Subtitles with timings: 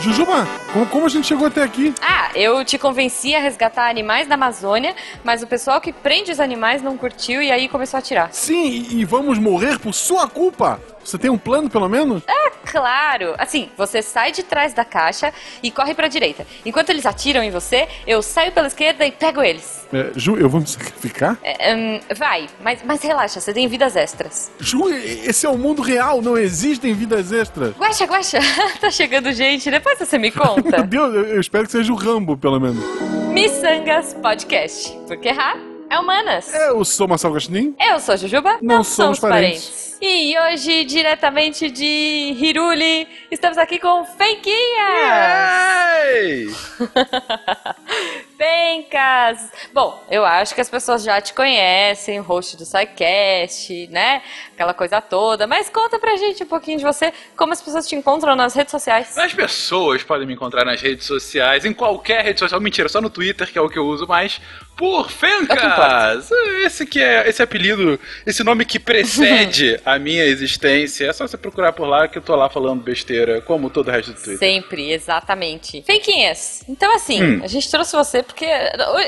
[0.00, 0.48] Jujuba,
[0.90, 1.94] como, a gente chegou até aqui?
[2.00, 6.40] Ah, eu te convenci a resgatar animais da Amazônia, mas o pessoal que prende os
[6.40, 8.30] animais não curtiu e aí começou a atirar.
[8.32, 10.80] Sim, e vamos morrer por sua culpa.
[11.10, 12.22] Você tem um plano, pelo menos?
[12.28, 13.34] É claro.
[13.36, 16.46] Assim, você sai de trás da caixa e corre pra direita.
[16.64, 19.88] Enquanto eles atiram em você, eu saio pela esquerda e pego eles.
[19.92, 21.36] É, Ju, eu vou me sacrificar?
[21.42, 24.52] É, hum, vai, mas, mas relaxa, você tem vidas extras.
[24.60, 27.74] Ju, esse é o mundo real, não existem vidas extras.
[27.76, 28.38] Guaxa, guaxa,
[28.80, 30.82] tá chegando gente, depois você me Meu conta.
[30.84, 32.84] Deus, eu, eu espero que seja o Rambo, pelo menos.
[33.32, 34.96] Missangas Podcast.
[35.08, 36.54] Porque errar é humanas.
[36.54, 37.74] Eu sou Marcelo Gostin.
[37.78, 39.98] Eu sou Jujuba, Não somos parentes.
[40.00, 41.84] E hoje, diretamente de
[42.40, 44.54] Hiruli, estamos aqui com Fenquinha!
[46.06, 46.46] Ei!
[48.38, 49.50] Fencas!
[49.74, 54.22] Bom, eu acho que as pessoas já te conhecem, o host do SciCast, né?
[54.60, 55.46] Aquela coisa toda.
[55.46, 58.70] Mas conta pra gente um pouquinho de você, como as pessoas te encontram nas redes
[58.70, 59.16] sociais.
[59.16, 62.60] As pessoas podem me encontrar nas redes sociais, em qualquer rede social.
[62.60, 64.38] Mentira, só no Twitter, que é o que eu uso mais.
[64.76, 66.30] Por É Fencas!
[66.64, 71.06] Esse que é esse apelido, esse nome que precede a minha existência.
[71.06, 73.90] É só você procurar por lá que eu tô lá falando besteira, como todo o
[73.90, 74.38] resto do Twitter.
[74.38, 75.82] Sempre, exatamente.
[75.82, 77.40] Fenquinhas, então assim, Hum.
[77.42, 78.46] a gente trouxe você porque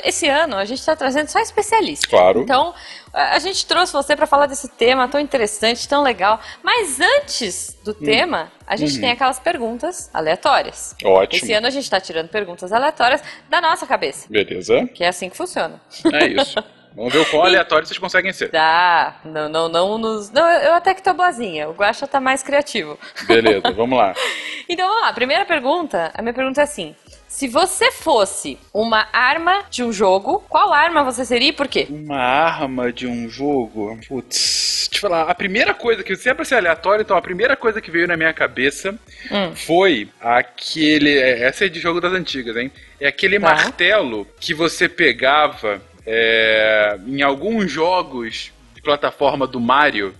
[0.05, 2.09] esse ano a gente tá trazendo só especialistas.
[2.09, 2.41] Claro.
[2.42, 2.75] Então,
[3.12, 5.41] a gente trouxe você pra falar desse tema tão interessante,
[5.88, 6.40] tão legal.
[6.62, 7.84] Mas antes Hum.
[7.84, 10.94] do tema, a gente tem aquelas perguntas aleatórias.
[11.04, 11.10] Uhum.
[11.12, 11.44] Ótimo.
[11.44, 14.26] Esse ano a gente tá tirando perguntas aleatórias da nossa cabeça.
[14.30, 14.86] Beleza?
[14.88, 15.80] Que é assim que funciona.
[16.12, 16.62] É isso.
[16.94, 18.50] Vamos ver o quão aleatório vocês conseguem ser.
[18.50, 20.30] Dá, não, não, não nos.
[20.30, 21.68] Não, eu até que tô boazinha.
[21.68, 22.98] O Guaxa tá mais criativo.
[23.26, 24.14] Beleza, vamos lá.
[24.68, 26.12] Então vamos lá, primeira pergunta.
[26.14, 26.94] A minha pergunta é assim:
[27.33, 31.86] se você fosse uma arma de um jogo, qual arma você seria e por quê?
[31.88, 33.98] Uma arma de um jogo.
[34.06, 35.30] Putz, deixa eu falar.
[35.30, 38.34] A primeira coisa que sempre ser aleatório, então a primeira coisa que veio na minha
[38.34, 38.92] cabeça
[39.30, 39.55] Hum.
[39.56, 41.19] foi aquele.
[41.19, 42.70] é, Essa é de jogo das antigas, hein?
[43.00, 43.47] É aquele Tá.
[43.48, 50.14] martelo que você pegava é, em alguns jogos de plataforma do Mario.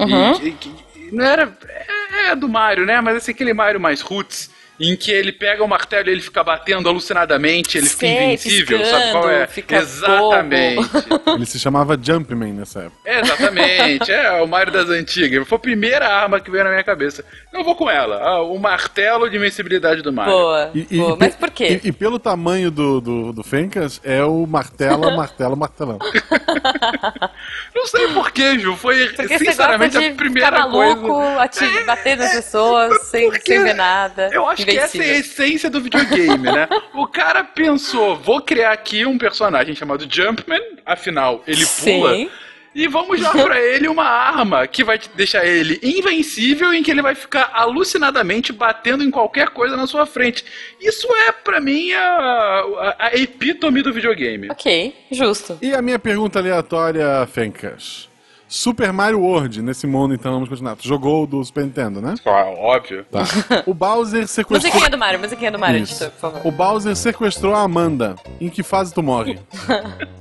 [0.00, 0.34] E Uhum.
[0.38, 0.74] que- que-
[1.12, 1.56] não era.
[1.68, 3.00] É, é do Mario, né?
[3.00, 4.50] Mas assim, aquele Mario mais roots.
[4.80, 8.84] Em que ele pega o martelo e ele fica batendo alucinadamente, ele fica Sei, invencível,
[8.86, 9.46] sabe qual é?
[9.46, 10.90] piscando, fica Exatamente.
[11.36, 12.96] Ele se chamava Jumpman nessa época.
[13.04, 15.46] É, Exatamente, é o Mario das antigas.
[15.46, 17.22] Foi a primeira arma que veio na minha cabeça.
[17.52, 20.32] Eu vou com ela, ah, o martelo de invencibilidade do Mario.
[20.32, 21.14] Boa, E, e- boa.
[21.14, 21.80] e Mas por quê?
[21.84, 25.98] E, e pelo tamanho do, do, do Fencas, é o martelo, martelo, martelão.
[27.74, 28.76] Não sei porquê, Ju.
[28.76, 31.40] Foi Porque você gosta sinceramente de a primeira ficar maluco, coisa.
[31.42, 34.28] ati- bater nas pessoas sem, Porque sem ver nada.
[34.32, 36.68] Eu acho que essa é a essência do videogame, né?
[36.94, 42.14] O cara pensou, vou criar aqui um personagem chamado Jumpman, afinal, ele pula.
[42.14, 42.30] Sim.
[42.74, 47.02] E vamos dar pra ele uma arma que vai deixar ele invencível, em que ele
[47.02, 50.44] vai ficar alucinadamente batendo em qualquer coisa na sua frente.
[50.80, 54.48] Isso é, pra mim, a, a, a epítome do videogame.
[54.50, 55.58] Ok, justo.
[55.60, 58.09] E a minha pergunta aleatória, Fencas.
[58.50, 60.74] Super Mario World, nesse mundo, então vamos continuar.
[60.74, 62.16] Tu jogou o do Super Nintendo, né?
[62.20, 63.06] Claro, óbvio.
[63.08, 63.22] Tá.
[63.64, 64.58] O Bowser sequestrou.
[64.60, 65.92] Musiquinha do Mario, musiquinha do Mario, Isso.
[66.02, 66.40] editor, por favor.
[66.44, 68.16] O Bowser sequestrou a Amanda.
[68.40, 69.38] Em que fase tu morre?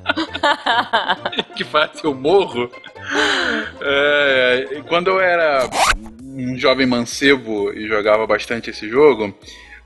[1.57, 2.69] que faz eu morro.
[3.81, 5.67] É, quando eu era
[6.23, 9.33] um jovem mancebo e jogava bastante esse jogo,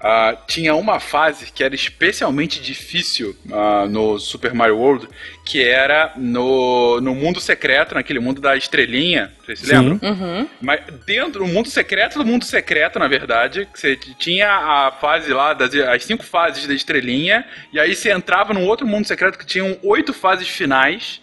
[0.04, 5.08] ah, tinha uma fase que era especialmente difícil ah, no Super Mario World,
[5.46, 9.32] que era no, no mundo secreto, naquele mundo da estrelinha.
[9.46, 10.00] Vocês se lembram?
[10.04, 10.50] Uhum.
[10.62, 15.32] Mas dentro do mundo secreto do mundo secreto, na verdade, que você tinha a fase
[15.32, 19.40] lá, das, as cinco fases da estrelinha, e aí você entrava num outro mundo secreto
[19.40, 21.22] que tinham oito fases finais.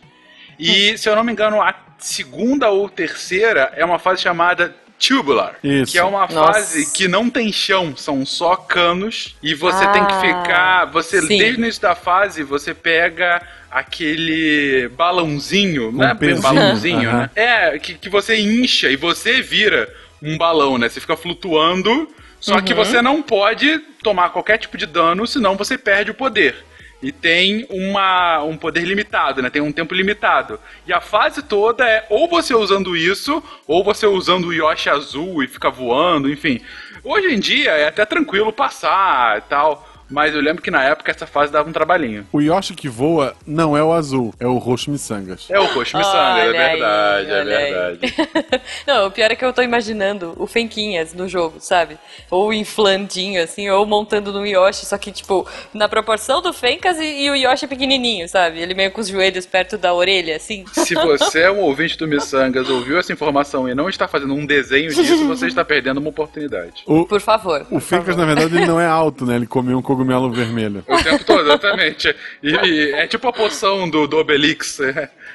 [0.58, 5.56] E, se eu não me engano, a segunda ou terceira é uma fase chamada Tubular.
[5.64, 5.92] Isso.
[5.92, 6.52] Que é uma Nossa.
[6.52, 9.34] fase que não tem chão, são só canos.
[9.42, 10.84] E você tem que Ah, ficar.
[10.92, 11.38] Você, sim.
[11.38, 13.40] desde o início da fase, você pega
[13.70, 17.30] aquele balãozinho, não é bem pezinho, balãozinho, né?
[17.34, 20.88] É, que, que você incha e você vira um balão, né?
[20.88, 25.78] Você fica flutuando, só que você não pode tomar qualquer tipo de dano, senão você
[25.78, 26.56] perde o poder.
[27.02, 29.48] E tem uma, um poder limitado, né?
[29.48, 30.60] Tem um tempo limitado.
[30.86, 35.42] E a fase toda é ou você usando isso, ou você usando o Yoshi azul
[35.42, 36.60] e fica voando, enfim.
[37.02, 39.89] Hoje em dia é até tranquilo passar e tal.
[40.10, 42.26] Mas eu lembro que na época essa fase dava um trabalhinho.
[42.32, 45.46] O Yoshi que voa não é o azul, é o roxo miçangas.
[45.48, 47.96] É o roxo miçanga, é Olha aí, verdade, é aí.
[47.96, 48.60] verdade.
[48.86, 51.96] Não, o pior é que eu tô imaginando o Fenquinhas no jogo, sabe?
[52.30, 57.24] Ou inflandinho, assim, ou montando no Yoshi, só que, tipo, na proporção do Fencas e,
[57.24, 58.60] e o Yoshi pequenininho, sabe?
[58.60, 60.64] Ele meio com os joelhos perto da orelha, assim.
[60.72, 64.44] Se você é um ouvinte do Missangas, ouviu essa informação e não está fazendo um
[64.44, 66.82] desenho disso, você está perdendo uma oportunidade.
[66.86, 67.66] O, Por favor.
[67.70, 69.36] o Fencas, na verdade, ele não é alto, né?
[69.36, 69.99] Ele comeu um cogumelo
[70.30, 70.84] vermelho.
[70.86, 72.14] O tempo todo, exatamente.
[72.42, 74.78] E, e é tipo a poção do, do Obelix.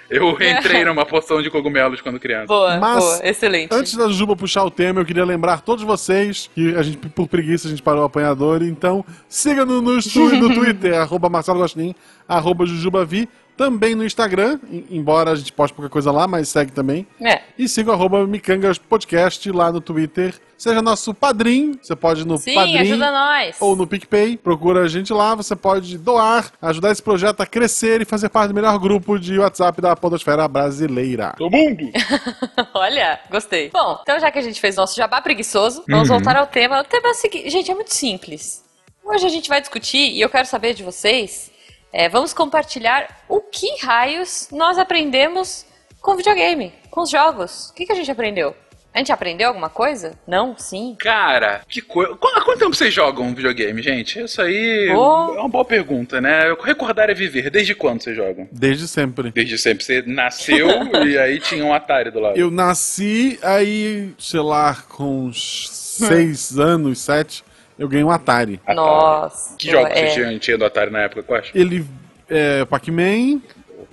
[0.09, 2.47] Eu entrei numa poção de cogumelos quando criança.
[2.47, 3.73] Boa, Mas, boa, excelente.
[3.73, 7.27] Antes da Juba puxar o tema, eu queria lembrar todos vocês que a gente, por
[7.27, 8.61] preguiça, a gente parou o apanhador.
[8.61, 10.01] Então, siga no, no, no
[10.53, 11.95] Twitter, arroba Marcelo Gostin,
[12.27, 13.27] arroba Jujubavi.
[13.57, 17.07] Também no Instagram, em- embora a gente poste qualquer coisa lá, mas segue também.
[17.21, 17.41] É.
[17.57, 20.33] E siga o arroba Micangas Podcast lá no Twitter.
[20.57, 23.55] Seja nosso padrinho, você pode ir no Sim, padrinho ajuda nós.
[23.59, 24.37] ou no PicPay.
[24.37, 28.49] Procura a gente lá, você pode doar, ajudar esse projeto a crescer e fazer parte
[28.49, 31.33] do melhor grupo de WhatsApp da podosfera brasileira.
[31.37, 31.89] Todo mundo!
[32.73, 33.69] Olha, gostei.
[33.69, 36.79] Bom, então já que a gente fez nosso jabá preguiçoso, vamos voltar ao tema.
[36.79, 38.63] O tema é o seguinte, gente, é muito simples.
[39.03, 41.51] Hoje a gente vai discutir e eu quero saber de vocês.
[41.95, 45.65] É, vamos compartilhar o que raios nós aprendemos
[46.01, 47.69] com videogame, com os jogos.
[47.69, 48.53] O que, que a gente aprendeu?
[48.93, 50.13] A gente aprendeu alguma coisa?
[50.27, 50.57] Não?
[50.57, 50.95] Sim?
[50.99, 52.13] Cara, que coisa.
[52.13, 54.19] Há quanto tempo vocês jogam videogame, gente?
[54.21, 55.35] Isso aí Oh.
[55.35, 56.53] é uma boa pergunta, né?
[56.61, 57.49] Recordar é viver.
[57.49, 58.47] Desde quando vocês jogam?
[58.51, 59.31] Desde sempre.
[59.31, 59.83] Desde sempre.
[59.85, 60.67] Você nasceu
[61.07, 62.37] e aí tinha um Atari do lado.
[62.37, 67.43] Eu nasci, aí, sei lá, com uns seis anos, sete,
[67.77, 68.59] eu ganhei um Atari.
[68.63, 68.75] Atari.
[68.77, 69.55] Nossa.
[69.57, 69.95] Que jogos é.
[69.95, 71.49] vocês tinham, tinham do Atari na época, quais?
[71.53, 71.85] Ele
[72.29, 73.41] é Pac-Man,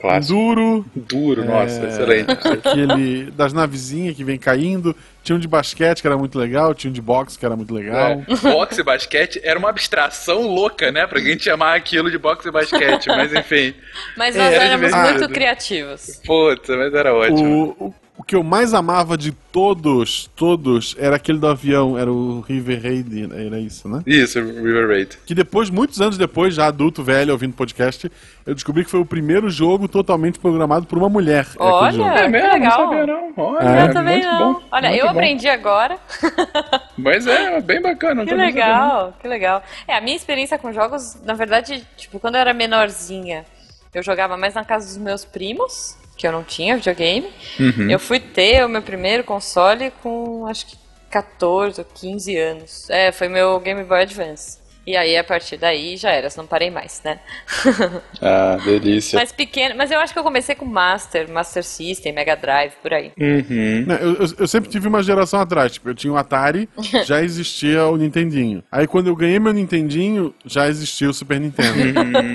[0.01, 0.35] Clássico.
[0.35, 1.89] Duro, Duro, nossa, É.
[1.89, 2.31] excelente.
[2.33, 4.97] aquele das navezinhas que vem caindo.
[5.23, 7.73] Tinha um de basquete que era muito legal, tinha um de boxe que era muito
[7.73, 8.21] legal.
[8.27, 8.37] É.
[8.51, 11.07] Boxe e basquete era uma abstração louca, né?
[11.07, 13.75] Pra gente chamar aquilo de boxe e basquete, mas enfim.
[14.17, 16.21] Mas nós É, éramos muito criativos.
[16.27, 17.77] Puta, mas era ótimo.
[17.79, 22.11] O, o, o que eu mais amava de todos, todos, era aquele do avião, era
[22.11, 24.01] o River Raid, era isso, né?
[24.07, 25.19] Isso, River Raid.
[25.27, 28.11] Que depois, muitos anos depois, já adulto, velho, ouvindo podcast,
[28.47, 31.49] eu descobri que foi o primeiro jogo totalmente programado por uma mulher.
[31.59, 32.11] é Olha, jogo.
[32.15, 32.61] que legal.
[32.61, 33.33] Não sabia não.
[33.37, 34.53] Olha, É, Eu também não.
[34.55, 35.11] bom, Olha, eu bom.
[35.11, 35.99] aprendi agora.
[36.97, 38.25] Mas é bem bacana.
[38.25, 39.65] Que legal, que legal.
[39.89, 43.45] É, a minha experiência com jogos, na verdade, tipo, quando eu era menorzinha,
[43.93, 47.27] eu jogava mais na casa dos meus primos, que eu não tinha videogame.
[47.59, 47.91] Uhum.
[47.91, 50.77] Eu fui ter o meu primeiro console com acho que
[51.11, 52.89] 14 ou 15 anos.
[52.89, 54.63] É, foi meu Game Boy Advance.
[54.85, 57.21] E aí, a partir daí, já era, não parei mais, né?
[58.21, 59.19] Ah, delícia.
[59.19, 62.93] mas pequeno, mas eu acho que eu comecei com Master, Master System, Mega Drive, por
[62.93, 63.13] aí.
[63.19, 63.85] Uhum.
[63.87, 65.73] Não, eu, eu- eu sempre tive uma geração atrás.
[65.73, 66.69] Tipo, eu tinha o Atari,
[67.05, 68.63] já existia o Nintendinho.
[68.71, 71.79] Aí quando eu ganhei meu Nintendinho, já existia o Super Nintendo.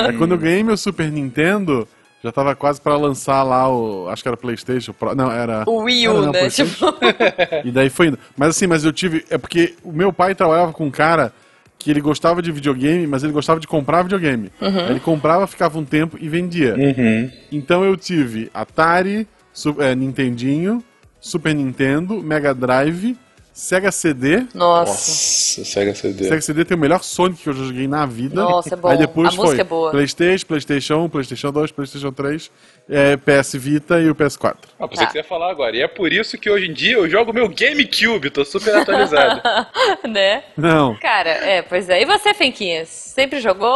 [0.08, 1.88] Aí quando eu ganhei meu Super Nintendo,
[2.28, 4.08] já tava quase pra lançar lá o.
[4.10, 5.16] Acho que era PlayStation Pro.
[5.16, 5.64] Não, era.
[5.66, 6.50] O Wii Era U, não, né?
[6.50, 6.86] Tipo,
[7.64, 8.20] E daí foi indo.
[8.36, 9.26] Mas assim, mas eu tive.
[9.30, 11.32] É porque o meu pai trabalhava com um cara
[11.80, 14.52] que ele gostava de videogame, mas ele gostava de comprar videogame.
[14.60, 16.76] Aí Ele comprava, ficava um tempo e vendia.
[16.76, 17.32] Uhum.
[17.52, 20.84] Então eu tive Atari, Su é, Nintendinho,
[21.22, 23.16] Super Nintendo, Mega Drive,
[23.58, 24.46] Sega CD.
[24.54, 24.92] nossa.
[24.92, 26.26] Nossa, Sega CD.
[26.26, 28.36] Sega CD tem o melhor Sonic que eu já joguei na vida.
[28.36, 28.88] Nossa, é bom.
[28.88, 29.90] Aí depois A foi música é boa.
[29.90, 32.52] PlayStation, PlayStation 1, PlayStation 2, PlayStation 3,
[32.88, 34.58] é, PS Vita e o PS4.
[34.80, 35.08] Ah, pensei Tá.
[35.08, 35.76] que você ia falar agora.
[35.76, 39.42] E é por isso que hoje em dia eu jogo meu GameCube, tô super atualizado.
[40.08, 40.44] né?
[40.56, 40.96] Não.
[40.98, 42.00] Cara, é, pois é.
[42.00, 42.90] E você, Fenquinhas?
[42.90, 43.68] Sempre jogou?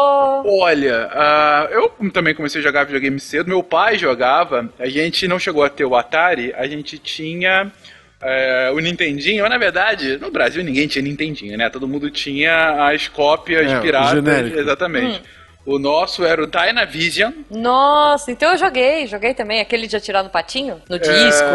[0.61, 3.47] Olha, ah, eu também comecei a jogar videogame cedo.
[3.49, 4.69] Meu pai jogava.
[4.77, 7.71] A gente não chegou a ter o Atari, a gente tinha
[8.21, 9.41] é, o Nintendinho.
[9.43, 11.69] Mas, na verdade, no Brasil ninguém tinha Nintendinho, né?
[11.69, 14.11] Todo mundo tinha as cópias É, o piratas.
[14.11, 14.59] genérico.
[14.59, 15.21] Exatamente.
[15.63, 17.31] O nosso era o Dynavision.
[17.51, 19.59] Nossa, então eu joguei, joguei também.
[19.59, 21.47] Aquele de atirar no patinho, no disco.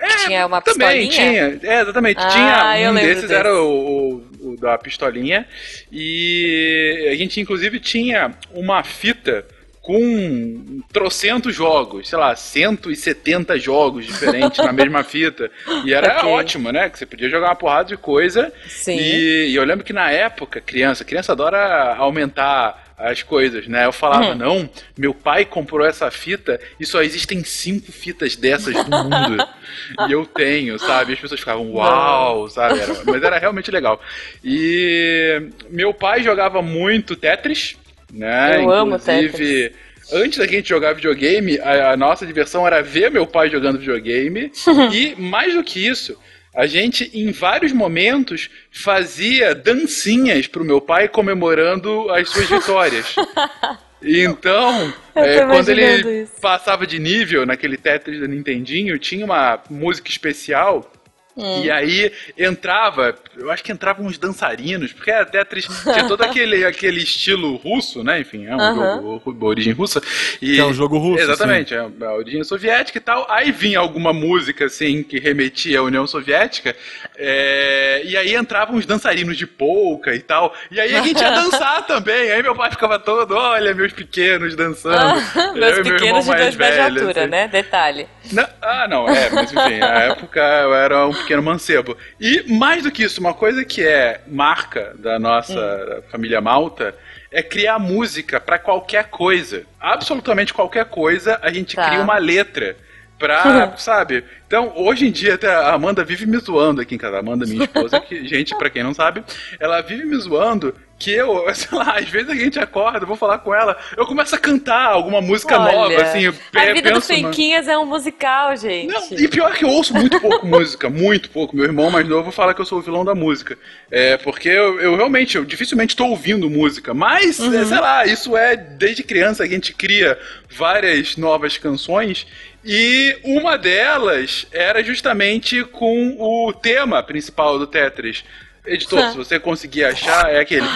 [0.00, 1.56] É, que tinha uma Também pistolinha.
[1.60, 2.18] tinha, é, exatamente.
[2.20, 2.28] Ah,
[2.74, 3.34] tinha um desses desse.
[3.34, 5.46] era o, o- o da pistolinha
[5.92, 9.44] e a gente inclusive tinha uma fita
[9.86, 15.48] com trocentos jogos, sei lá, 170 jogos diferentes na mesma fita.
[15.84, 16.28] E era Ok.
[16.28, 16.90] ótimo, né?
[16.90, 18.52] Que você podia jogar uma porrada de coisa.
[18.66, 18.96] Sim.
[18.98, 23.84] E, e eu lembro que na época, criança, criança adora aumentar as coisas, né?
[23.84, 24.34] Eu falava, Uhum.
[24.34, 29.36] não, meu pai comprou essa fita e só existem cinco fitas dessas no mundo.
[30.08, 31.12] e eu tenho, sabe?
[31.12, 32.80] As pessoas ficavam, uau, sabe?
[32.80, 34.00] Era- mas era realmente legal.
[34.42, 37.76] E meu pai jogava muito Tetris,
[38.12, 38.62] né?
[38.62, 39.72] Eu amo Inclusive,
[40.12, 44.52] Antes da gente jogar videogame, a, a nossa diversão era ver meu pai jogando videogame.
[44.92, 46.16] e, mais do que isso,
[46.54, 53.14] a gente, em vários momentos, fazia dancinhas pro meu pai comemorando as suas vitórias.
[54.08, 56.40] Então, é, quando ele isso.
[56.40, 60.92] passava de nível naquele Tetris do Nintendinho, tinha uma música especial
[61.36, 61.62] Hum.
[61.62, 66.64] E aí entrava, eu acho que entravam uns dançarinos, porque a Tetris tinha todo aquele,
[66.66, 68.20] aquele estilo russo, né?
[68.20, 70.00] Enfim, é um jogo de origem russa.
[70.40, 71.22] E, é um jogo russo.
[71.22, 71.74] Exatamente, sim.
[71.74, 73.26] é a origem soviética e tal.
[73.28, 76.74] Aí vinha alguma música, assim, que remetia à União Soviética,
[77.18, 80.54] é, e aí entravam uns dançarinos de polka e tal.
[80.70, 82.32] E aí a gente ia dançar também.
[82.32, 85.20] Aí meu pai ficava todo, olha, meus pequenos dançando.
[85.52, 87.30] meus pequenos de dois velho, de altura, assim.
[87.30, 87.48] né?
[87.48, 88.08] Detalhe.
[88.32, 91.96] Não, ah, não, é, mas enfim, na época eu era um pequeno mancebo.
[92.20, 96.10] E mais do que isso, uma coisa que é marca da nossa hum.
[96.10, 96.94] família Malta
[97.30, 99.64] é criar música para qualquer coisa.
[99.80, 101.86] Absolutamente qualquer coisa, a gente tá.
[101.86, 102.76] cria uma letra
[103.18, 104.24] pra, sabe?
[104.46, 107.16] Então, hoje em dia, até a Amanda vive me zoando aqui em casa.
[107.16, 109.24] A Amanda, minha esposa, que, gente, para quem não sabe,
[109.58, 113.16] ela vive me zoando que eu, sei lá, às vezes a gente acorda, eu vou
[113.16, 116.26] falar com ela, eu começo a cantar alguma música Olha, nova, assim.
[116.54, 118.92] A vida do Fenquinhas é um musical, gente.
[118.92, 121.56] Não, e pior que eu ouço muito pouco música, muito pouco.
[121.56, 123.58] Meu irmão mais novo fala que eu sou o vilão da música.
[123.90, 127.52] É, porque eu, eu realmente, eu dificilmente estou ouvindo música, mas, uhum.
[127.52, 130.18] é, sei lá, isso é desde criança que a gente cria
[130.48, 132.26] várias novas canções
[132.66, 138.24] e uma delas era justamente com o tema principal do Tetris.
[138.66, 140.66] Editor, se você conseguir achar, é aquele.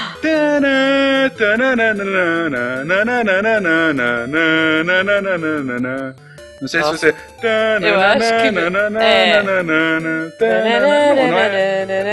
[6.60, 6.98] Não sei Nossa.
[6.98, 7.14] se você.
[7.80, 8.48] Eu acho que.
[9.00, 9.42] É.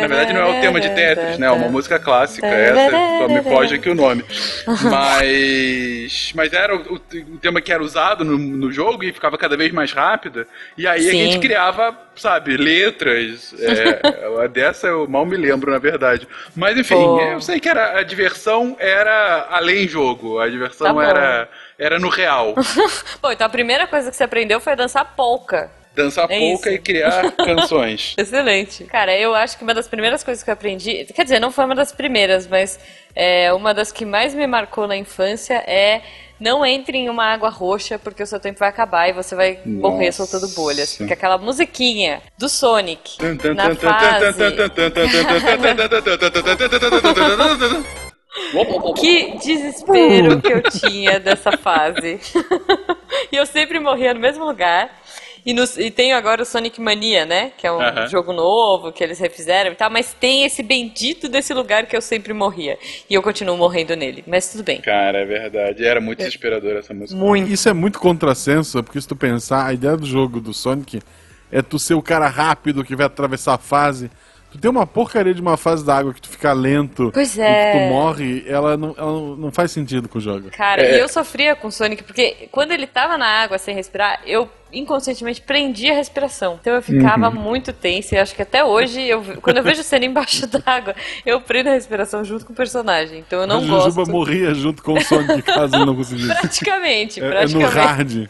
[0.01, 1.48] Na verdade, não é o tema de Tetris, né?
[1.48, 4.24] É uma música clássica, essa, só me foge aqui o nome.
[4.89, 6.32] Mas.
[6.34, 9.74] Mas era o, o tema que era usado no, no, jogo e ficava cada vez
[9.74, 10.48] mais rápida.
[10.77, 11.10] E aí Sim.
[11.10, 13.54] a gente criava, sabe, letras.
[13.60, 16.25] É, dessa eu mal me lembro, na verdade.
[16.56, 20.39] Mas enfim, eu sei que era, a diversão era além jogo.
[20.39, 22.55] A diversão tá era era no real.
[23.22, 25.72] Bom, então a primeira coisa que você aprendeu foi dançar polka.
[25.96, 26.77] Dançar é polka isso.
[26.77, 28.13] e criar canções.
[28.17, 28.84] Excelente.
[28.86, 31.65] Cara, eu acho que uma das primeiras coisas que eu aprendi, quer dizer, não foi
[31.65, 32.79] uma das primeiras, mas
[33.15, 36.01] é, uma das que mais me marcou na infância é
[36.39, 39.60] não entre em uma água roxa porque o seu tempo vai acabar e você vai
[39.65, 39.89] Nossa.
[39.89, 40.96] morrer soltando bolhas.
[40.96, 43.17] Porque aquela musiquinha do Sonic
[43.55, 44.38] na fase...
[48.96, 52.19] Que desespero que eu tinha dessa fase.
[53.31, 54.91] e eu sempre morria no mesmo lugar.
[55.48, 57.53] E, no, e tem agora o Sonic Mania, né?
[57.57, 58.07] Que é um uh -huh.
[58.10, 59.89] jogo novo que eles refizeram e tal.
[59.89, 62.77] Mas tem esse bendito desse lugar que eu sempre morria.
[63.10, 64.25] E eu continuo morrendo nele.
[64.27, 64.81] Mas tudo bem.
[64.81, 65.86] Cara, é verdade.
[65.86, 67.17] Era muito desesperadora essa música.
[67.17, 67.50] Muito.
[67.50, 71.00] Isso é muito contrassenso, porque se tu pensar, a ideia do jogo do Sonic
[71.50, 74.12] é tu ser o cara rápido que vai atravessar a fase.
[74.57, 77.69] Tu tem uma porcaria de uma fase da água que tu fica lento pois é.
[77.69, 80.49] e que tu morre, ela não, ela não faz sentido com o jogo.
[80.49, 80.97] Cara, é.
[80.97, 84.49] e eu sofria com o Sonic, porque quando ele tava na água sem respirar, eu
[84.73, 86.57] inconscientemente prendia a respiração.
[86.59, 87.35] Então eu ficava uhum.
[87.35, 90.95] muito tensa e acho que até hoje, eu, quando eu vejo cena embaixo d'água,
[91.25, 93.19] eu prendo a respiração junto com o personagem.
[93.19, 93.75] Então eu não a gosto.
[93.75, 96.35] A Jujuba morria junto com o Sonic caso ele não conseguisse.
[96.35, 97.63] praticamente, é, praticamente.
[97.63, 98.27] É no hard.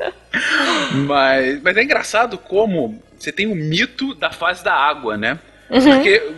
[1.08, 5.40] mas, mas é engraçado como você tem o mito da fase da água, né?
[5.70, 5.82] Uhum.
[5.82, 6.32] Porque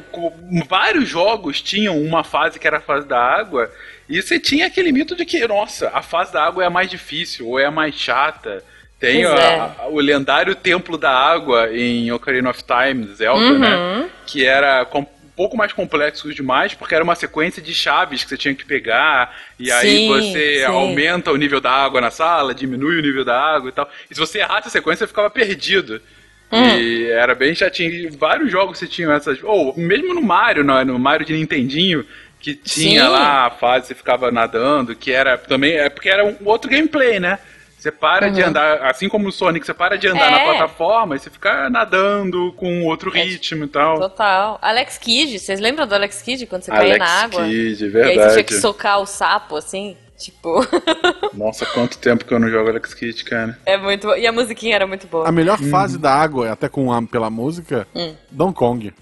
[0.68, 3.72] vários jogos tinham uma fase que era a fase da água,
[4.08, 6.90] e você tinha aquele mito de que, nossa, a fase da água é a mais
[6.90, 8.64] difícil, ou é a mais chata.
[9.00, 9.88] Tem a, é.
[9.88, 13.76] o lendário Templo da Água em Ocarina of Time, Zelda, né?
[13.76, 14.00] uhum.
[14.02, 14.10] né?
[14.26, 15.06] Que era um
[15.38, 19.34] pouco mais complexo demais, porque era uma sequência de chaves que você tinha que pegar,
[19.58, 20.66] e aí sim, você sim.
[20.66, 23.90] aumenta o nível da água na sala, diminui o nível da água e tal.
[24.12, 26.02] E se você errasse a sequência, você ficava perdido.
[26.52, 26.78] Hum.
[26.80, 28.12] E era bem chatinho.
[28.18, 29.40] Vários jogos você tinha essas.
[29.44, 32.06] Ou mesmo no Mario, no, no Mario de Nintendinho,
[32.40, 33.10] que tinha Sim.
[33.10, 35.74] lá a fase você ficava nadando, que era também.
[35.74, 37.40] É porque era um outro gameplay, né?
[37.80, 38.34] Você para uhum.
[38.34, 40.32] de andar, assim como no Sonic, você para de andar é.
[40.32, 43.98] na plataforma e você fica nadando com outro é, ritmo e tal.
[43.98, 44.60] Total.
[44.62, 47.40] Alex Kidd, vocês lembram do Alex Kidd quando você caía na água?
[47.40, 48.18] Alex Kidd, verdade.
[48.18, 49.96] E aí você tinha que socar o sapo, assim?
[50.20, 50.60] Tipo.
[51.34, 53.58] Nossa, quanto tempo que eu não jogo Alex Kidd, cara.
[53.66, 54.16] É muito bom.
[54.16, 55.28] E a musiquinha era muito boa.
[55.28, 55.70] A melhor hum.
[55.70, 58.14] fase da água, até com a, pela música, hum.
[58.30, 58.94] Donkey Kong.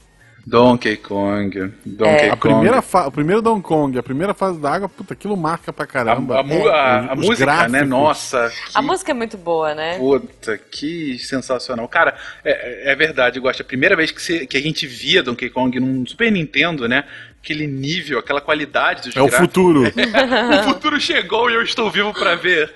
[0.47, 1.73] Donkey Kong.
[1.85, 2.29] Donkey é.
[2.29, 5.85] a primeira O primeiro Donkey Kong, a primeira fase da água, puta, aquilo marca pra
[5.85, 6.35] caramba.
[6.35, 6.69] A, a, é.
[6.69, 7.45] a, a música, né?
[7.45, 7.71] gráficos.
[7.73, 7.83] né?
[7.83, 8.49] Nossa.
[8.49, 8.77] Que...
[8.77, 9.97] A música é muito boa, né?
[9.97, 11.85] Puta, que sensacional.
[11.89, 13.61] Cara, é, é verdade, eu gosto.
[13.61, 17.03] A primeira vez que, você, que a gente via Donkey Kong num Super Nintendo, né?
[17.47, 19.39] Aquele nível, aquela qualidade dos É o gráficos.
[19.47, 19.83] futuro.
[20.59, 22.69] o futuro chegou e eu estou vivo pra ver.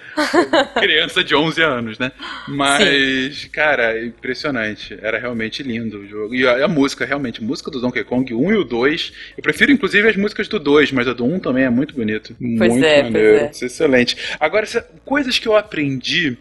[0.80, 2.12] Criança de 11 anos, né?
[2.48, 4.98] Mas, cara, é impressionante.
[5.02, 6.34] Era realmente lindo o jogo.
[6.34, 9.14] E a, a música, realmente, a música do Donkey Kong 1 e o 2.
[9.38, 12.34] Eu prefiro, inclusive, as músicas do 2, mas a do 1 também é muito bonito.
[12.58, 13.40] Pois muito é, maneiro.
[13.50, 13.66] pois é.
[13.66, 14.16] Excelente.
[14.40, 16.38] Agora, se- coisas que eu aprendi.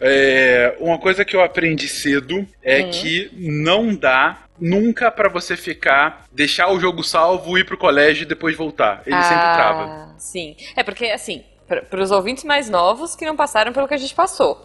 [0.00, 2.90] é, uma coisa que eu aprendi cedo é Hum.
[2.90, 8.26] que não dá nunca pra você ficar, deixar o jogo salvo, ir pro colégio e
[8.26, 9.02] depois voltar.
[9.06, 9.84] Ele sempre trava.
[9.84, 10.56] Ah, Sim.
[10.74, 14.14] É porque, assim, para os ouvintes mais novos que não passaram pelo que a gente
[14.14, 14.64] passou.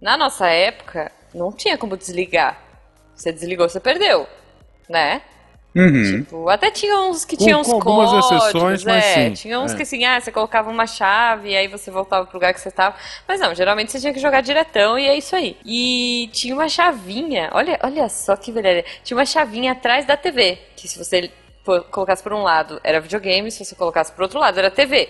[0.00, 2.60] Na nossa época, não tinha como desligar.
[3.14, 4.26] Você desligou, você perdeu.
[4.88, 5.22] Né?
[5.74, 6.22] Uhum.
[6.22, 9.32] Tipo, até tinha uns que Com- tinham uns com algumas códigos, exceções, mas é, sim,
[9.34, 9.76] Tinha uns é.
[9.76, 12.70] que assim, ah, você colocava uma chave e aí você voltava pro lugar que você
[12.70, 12.96] tava.
[13.28, 15.56] Mas não, geralmente você tinha que jogar diretão e é isso aí.
[15.64, 18.84] E tinha uma chavinha, olha, olha só que velharia.
[19.04, 21.30] Tinha uma chavinha atrás da TV, que se você
[21.90, 25.08] colocasse por um lado era videogame, se você colocasse por outro lado era TV.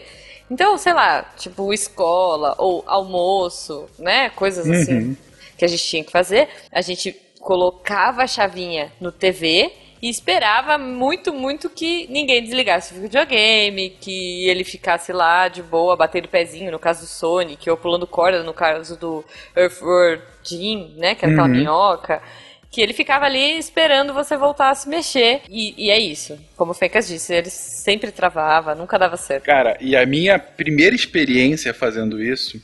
[0.51, 4.31] Então, sei lá, tipo escola ou almoço, né?
[4.31, 5.17] Coisas assim
[5.57, 6.49] que a gente tinha que fazer.
[6.73, 13.01] A gente colocava a chavinha no TV e esperava muito, muito que ninguém desligasse o
[13.01, 18.07] videogame, que ele ficasse lá de boa, batendo pezinho, no caso do Sonic, ou pulando
[18.07, 19.25] corda, no caso do
[19.57, 22.23] Earthworm Jim, né, que era aquela minhoca.
[22.71, 25.41] Que ele ficava ali esperando você voltar a se mexer.
[25.49, 26.39] E, e é isso.
[26.55, 29.45] Como o Fencas disse, ele sempre travava, nunca dava certo.
[29.45, 32.61] Cara, e a minha primeira experiência fazendo isso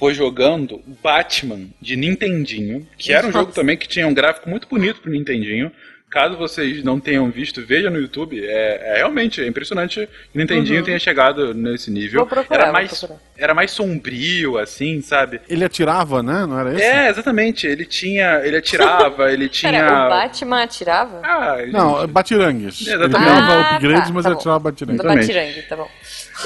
[0.00, 4.66] foi jogando Batman de Nintendinho, que era um jogo também que tinha um gráfico muito
[4.66, 5.70] bonito pro Nintendinho.
[6.10, 8.44] Caso vocês não tenham visto, veja no YouTube.
[8.44, 12.20] É, é realmente é impressionante que Nintendinho tenha chegado nesse nível.
[12.20, 13.20] Vou procurar, era mais procurar.
[13.38, 15.40] era mais sombrio assim, sabe?
[15.48, 16.44] Ele atirava, né?
[16.46, 16.82] Não era esse?
[16.82, 17.64] É, exatamente.
[17.66, 21.20] Ele tinha, ele atirava, ele tinha Pera, o Batman atirava?
[21.22, 22.80] Ah, Não, batirangues.
[22.86, 23.30] Ele Exatamente.
[23.30, 24.40] dava Ah, upgrades, tá, mas tá ele bom.
[24.40, 25.02] atirava batirangues.
[25.04, 25.88] Batirangue, tá bom.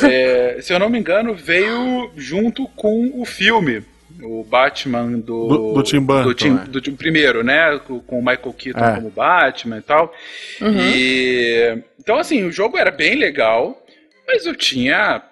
[0.02, 3.82] É, se eu não me engano, veio junto com o filme.
[4.22, 5.48] O Batman do.
[5.48, 6.64] Do- do Tim Burton, Do, Tim- é.
[6.68, 7.78] do primeiro, né?
[7.86, 8.94] Com, com o Michael Keaton É.
[8.96, 10.14] como Batman e tal.
[10.60, 11.78] E.
[11.98, 13.84] Então, assim, o jogo era bem legal,
[14.26, 15.22] mas eu tinha.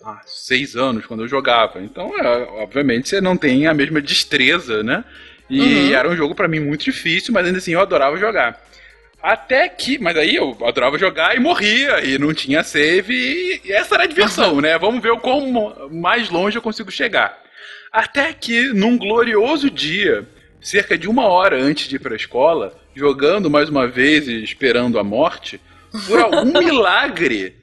[0.00, 1.80] lá, seis anos quando eu jogava.
[1.80, 2.26] Então, é,
[2.62, 5.04] obviamente, você não tem a mesma destreza, né?
[5.50, 8.62] E era um jogo pra mim muito difícil, mas ainda assim eu adorava jogar.
[9.22, 9.98] Até que.
[9.98, 14.04] Mas aí eu adorava jogar e morria, e não tinha save, e, e essa era
[14.04, 14.78] a diversão, né?
[14.78, 17.36] Vamos ver o quão mais longe eu consigo chegar.
[17.98, 20.24] Até que, num glorioso dia,
[20.60, 25.00] cerca de uma hora antes de ir pra escola, jogando mais uma vez e esperando
[25.00, 25.60] a morte,
[26.06, 27.56] por algum milagre,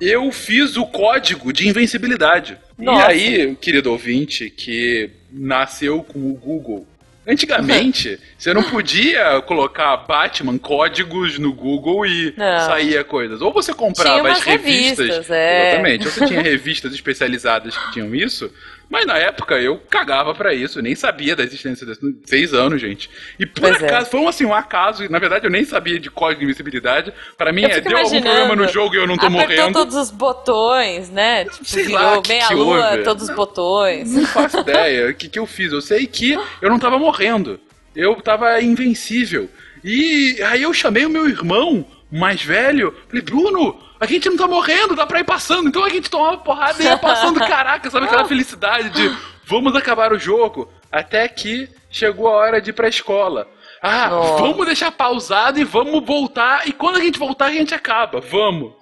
[0.00, 2.56] eu fiz o código de invencibilidade.
[2.78, 3.12] Nossa.
[3.12, 6.86] E aí, querido ouvinte, que nasceu com o Google.
[7.26, 12.60] Antigamente, você não podia colocar Batman códigos no Google e Não.
[12.60, 13.42] saía coisas.
[13.42, 15.08] Ou você comprava as revistas.
[15.08, 15.72] revistas, é.
[15.72, 16.06] Exatamente.
[16.06, 18.50] Ou você tinha revistas especializadas que tinham isso.
[18.88, 22.00] Mas na época eu cagava pra isso, nem sabia da existência desse.
[22.24, 23.10] Seis anos, gente.
[23.38, 23.86] E por Pois é.
[23.86, 27.12] acaso, foi um, assim, um acaso, na verdade eu nem sabia de código de invencibilidade.
[27.36, 29.72] Pra mim é, deu algum problema no jogo e eu não tô Apertou morrendo.
[29.72, 31.44] todos os botões, né?
[31.46, 33.02] Tipo, sei virou lá, que meia que lua, houve?
[33.02, 34.12] todos os botões.
[34.14, 35.10] Não faço ideia.
[35.10, 35.72] O que, que eu fiz?
[35.72, 37.58] Eu sei que eu não tava morrendo.
[37.96, 39.48] Eu tava invencível.
[39.82, 42.94] E aí eu chamei o meu irmão mais velho.
[43.08, 45.68] Falei, Bruno, a gente não tá morrendo, dá pra ir passando.
[45.68, 47.40] Então a gente tomava porrada e ia passando.
[47.46, 50.70] Caraca, sabe aquela felicidade de vamos acabar o jogo?
[50.92, 53.48] Até que chegou a hora de ir pra escola.
[53.82, 54.42] Ah, Nossa.
[54.42, 56.66] vamos deixar pausado e vamos voltar.
[56.66, 58.20] E quando a gente voltar, a gente acaba.
[58.20, 58.72] Vamos.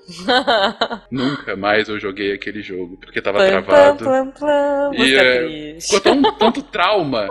[1.11, 3.98] Nunca mais eu joguei aquele jogo, porque tava travado.
[3.98, 4.90] plam, plam, plam.
[4.94, 5.96] E é, triste.
[5.96, 7.26] ficou tão, tanto trauma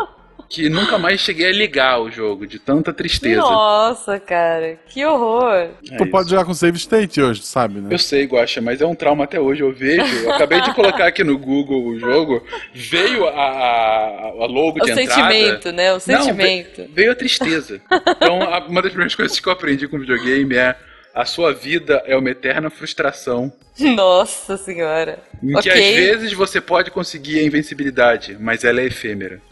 [0.51, 3.39] que nunca mais cheguei a ligar o jogo, de tanta tristeza.
[3.39, 5.53] Nossa, cara, que horror.
[5.89, 6.31] É tu pode isso.
[6.31, 7.87] jogar com save state hoje, tu sabe, né?
[7.89, 9.61] Eu sei, Guaxa, mas é um trauma até hoje.
[9.63, 14.45] Eu vejo, eu acabei de colocar aqui no Google o jogo, veio a, a, a
[14.45, 15.09] logo O de entrada.
[15.11, 15.91] sentimento, né?
[15.91, 16.81] O Não, sentimento.
[16.81, 17.81] ve- veio a tristeza.
[18.09, 20.75] Então, a- uma das primeiras coisas que eu aprendi com videogame é
[21.13, 23.51] a sua vida é uma eterna frustração.
[23.79, 25.19] Nossa senhora.
[25.41, 25.63] Em ok.
[25.63, 29.41] que às vezes você pode conseguir a invencibilidade, mas ela é efêmera.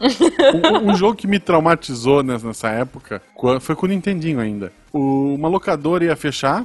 [0.52, 3.22] Um, um jogo que me traumatizou nes- nessa época
[3.60, 4.72] foi com o Nintendinho ainda.
[4.92, 6.64] O- uma locadora ia fechar,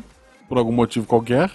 [0.49, 1.51] por algum motivo qualquer,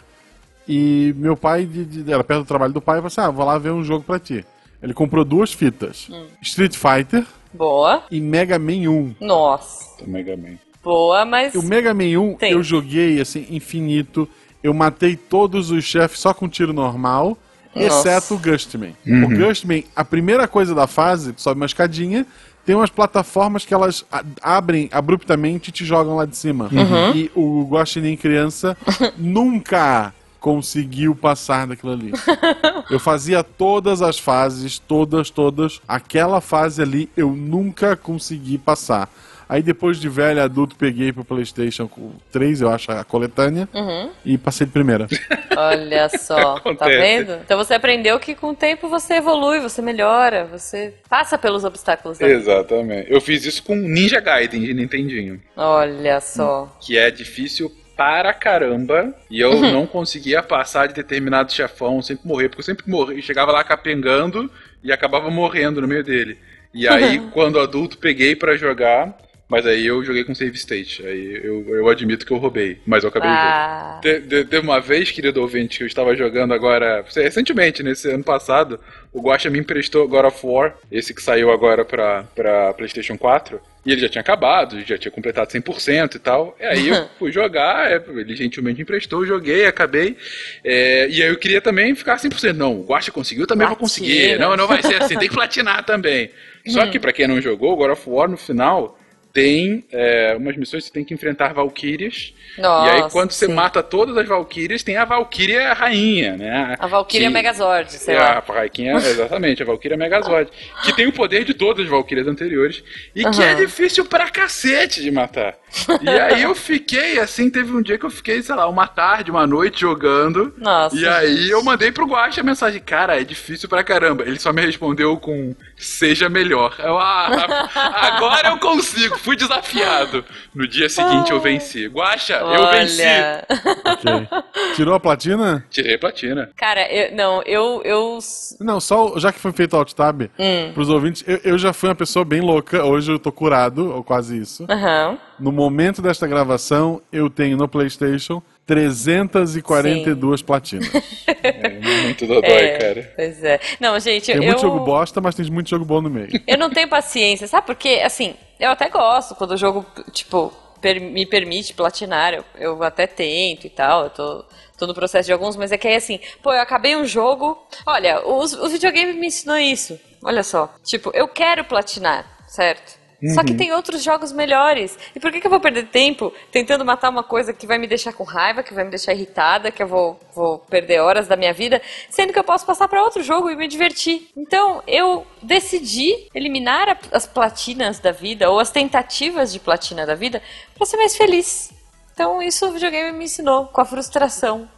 [0.68, 3.44] e meu pai, de- de- era perto do trabalho do pai, falou assim: ah, vou
[3.44, 4.44] lá ver um jogo pra ti.
[4.83, 6.26] Ele comprou duas fitas: Hum.
[6.40, 8.05] Street Fighter Boa.
[8.11, 9.14] e Mega Man 1.
[9.20, 10.05] Nossa.
[10.07, 10.57] Mega Man.
[10.82, 11.54] Boa, mas.
[11.54, 12.52] O Mega Man 1 Tem.
[12.52, 14.28] eu joguei assim, infinito.
[14.62, 17.36] Eu matei todos os chefes só com tiro normal,
[17.74, 17.86] Nossa.
[17.86, 18.94] exceto o Gustman.
[19.06, 22.26] O Gustman, a primeira coisa da fase, tu sobe uma escadinha,
[22.64, 24.04] tem umas plataformas que elas
[24.42, 26.68] abrem abruptamente e te jogam lá de cima.
[26.70, 27.14] Uhum.
[27.14, 28.76] E o Guaxinim criança
[29.16, 32.12] nunca conseguiu passar daquilo ali.
[32.90, 35.80] Eu fazia todas as fases, todas, todas.
[35.86, 39.08] Aquela fase ali eu nunca consegui passar.
[39.50, 41.90] Aí depois de velho adulto peguei pro Playstation
[42.30, 44.10] 3, eu acho, a coletânea, Uhum.
[44.24, 45.08] e passei de primeira.
[45.58, 47.32] Olha só, tá vendo?
[47.44, 52.18] Então você aprendeu que com o tempo você evolui, você melhora, você passa pelos obstáculos
[52.18, 52.30] vida.
[52.30, 53.10] Exatamente.
[53.12, 55.40] Eu fiz isso com Ninja Gaiden de Nintendinho.
[55.56, 56.72] Olha só.
[56.80, 62.48] que é difícil para caramba e eu não conseguia passar de determinado chefão, sempre morrer,
[62.48, 64.48] porque eu sempre morri, chegava lá capengando
[64.82, 66.38] e acabava morrendo no meio dele.
[66.72, 69.18] E aí, quando adulto, peguei pra jogar,
[69.50, 71.04] mas aí eu joguei com save state.
[71.04, 73.46] Aí eu, eu admito que eu roubei, mas eu acabei o jogo.
[73.46, 78.22] Ah, De, de- uma vez, querido ouvinte, que eu estava jogando agora, recentemente, nesse ano
[78.24, 78.78] passado,
[79.12, 83.60] o Guacha me emprestou God of War, esse que saiu agora pra, pra PlayStation 4,
[83.84, 86.56] e ele já tinha acabado, já tinha completado 100% e tal.
[86.60, 90.16] E aí eu fui jogar, é, ele gentilmente emprestou, joguei, acabei.
[90.62, 92.52] é, e aí eu queria também ficar 100%.
[92.52, 94.06] Não, o Guacha conseguiu, também vou Platina.
[94.06, 94.38] conseguir.
[94.38, 96.30] Não, não vai ser assim, tem que platinar também.
[96.68, 98.98] Só que pra quem não jogou, God of War no final
[99.32, 102.34] tem é, umas missões que você tem que enfrentar valquírias.
[102.58, 103.52] Nossa, e aí, quando você sim.
[103.52, 106.76] mata todas as Valkyrias, tem a Valkyria rainha, né?
[106.78, 108.44] A Valkyria Que- Megazord, sei é, lá.
[108.46, 110.50] A rainha, exatamente, a Valkyria Megazord.
[110.84, 112.82] que tem o poder de todas as Valkyrias anteriores.
[113.14, 115.56] E que é difícil pra cacete de matar.
[116.02, 119.30] E aí eu fiquei, assim, teve um dia que eu fiquei, sei lá, uma tarde,
[119.30, 120.52] uma noite jogando.
[120.59, 121.50] Nossa, E aí gente.
[121.50, 124.24] eu mandei pro Guacha a mensagem, cara, é difícil pra caramba.
[124.24, 126.74] Ele só me respondeu com seja melhor.
[126.78, 127.68] Eu, ah,
[128.14, 130.24] agora eu consigo, fui desafiado.
[130.54, 131.87] No dia seguinte eu venci.
[131.87, 133.02] Guacha, eu venci.
[133.02, 133.46] Olha.
[133.85, 134.28] Ok.
[134.74, 135.64] Tirou a platina?
[135.70, 136.50] Tirei platina.
[136.56, 138.18] Cara, eu, não, eu, eu.
[138.61, 140.72] Não, só já que foi feito o alt tab, Hum.
[140.74, 144.02] pros ouvintes, eu, eu já fui uma pessoa bem louca, hoje eu tô curado, ou
[144.04, 144.66] quase isso.
[144.68, 145.18] Aham.
[145.40, 150.90] No momento desta gravação, eu tenho no PlayStation 342 platinas.
[151.42, 151.68] É
[152.05, 153.12] muito dodói, É, cara.
[153.16, 153.59] Pois é.
[153.81, 154.42] Não, gente, Tem eu.
[154.42, 156.29] muito jogo bosta, mas tem muito jogo bom no meio.
[156.46, 157.66] Eu não tenho paciência, sabe?
[157.66, 162.83] Porque, assim, eu até gosto quando o jogo, tipo, per- me permite platinar, eu, eu
[162.83, 164.44] até tento e tal, eu tô,
[164.76, 167.57] tô no processo de alguns, mas é que aí, assim, pô, eu acabei um jogo.
[167.87, 169.98] Olha, os- o videogame me ensinou isso.
[170.22, 170.72] Olha só.
[170.85, 172.98] Tipo, eu quero platinar, certo?
[173.35, 174.98] Só que tem outros jogos melhores.
[175.14, 177.87] E por que, que eu vou perder tempo tentando matar uma coisa que vai me
[177.87, 181.37] deixar com raiva, que vai me deixar irritada, que eu vou, vou perder horas da
[181.37, 184.28] minha vida, sendo que eu posso passar para outro jogo e me divertir?
[184.37, 190.14] Então, eu decidi eliminar a- as platinas da vida, ou as tentativas de platina da
[190.14, 190.42] vida,
[190.74, 191.70] para ser mais feliz.
[192.14, 194.68] Então, isso o videogame me ensinou, com a frustração.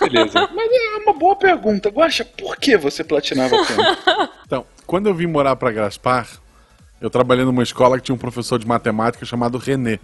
[0.00, 0.48] Beleza.
[0.54, 1.88] Mas é uma boa pergunta.
[1.88, 4.28] Guacha, por que você platinava tanto?
[4.46, 6.26] Então, quando eu vim morar pra Gaspar,
[7.00, 9.98] eu trabalhei numa escola que tinha um professor de matemática chamado René.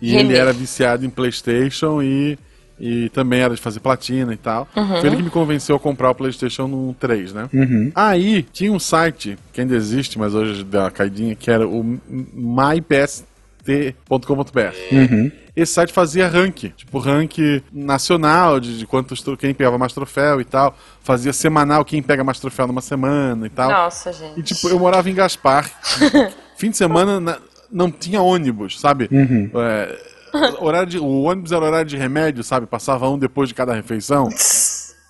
[0.00, 0.20] E René.
[0.20, 2.38] ele era viciado em PlayStation e,
[2.80, 4.66] e também era de fazer platina e tal.
[4.72, 7.48] Foi ele que me convenceu a comprar o PlayStation no 3, né?
[7.94, 11.98] Aí tinha um site que ainda existe, mas hoje deu uma caidinha, que era o
[13.68, 15.32] mypst.com.br.
[15.54, 20.44] Esse site fazia ranking, tipo ranking nacional de, de quantos quem pegava mais troféu e
[20.44, 20.76] tal.
[21.02, 23.70] Fazia semanal quem pega mais troféu numa semana e tal.
[23.70, 24.38] Nossa, gente.
[24.38, 25.68] E tipo, eu morava em Gaspar.
[26.56, 27.38] Fim de semana na-
[27.70, 29.08] não tinha ônibus, sabe?
[29.54, 29.98] É,
[30.60, 32.66] horário de- o ônibus era horário de remédio, sabe?
[32.66, 34.28] Passava um depois de cada refeição.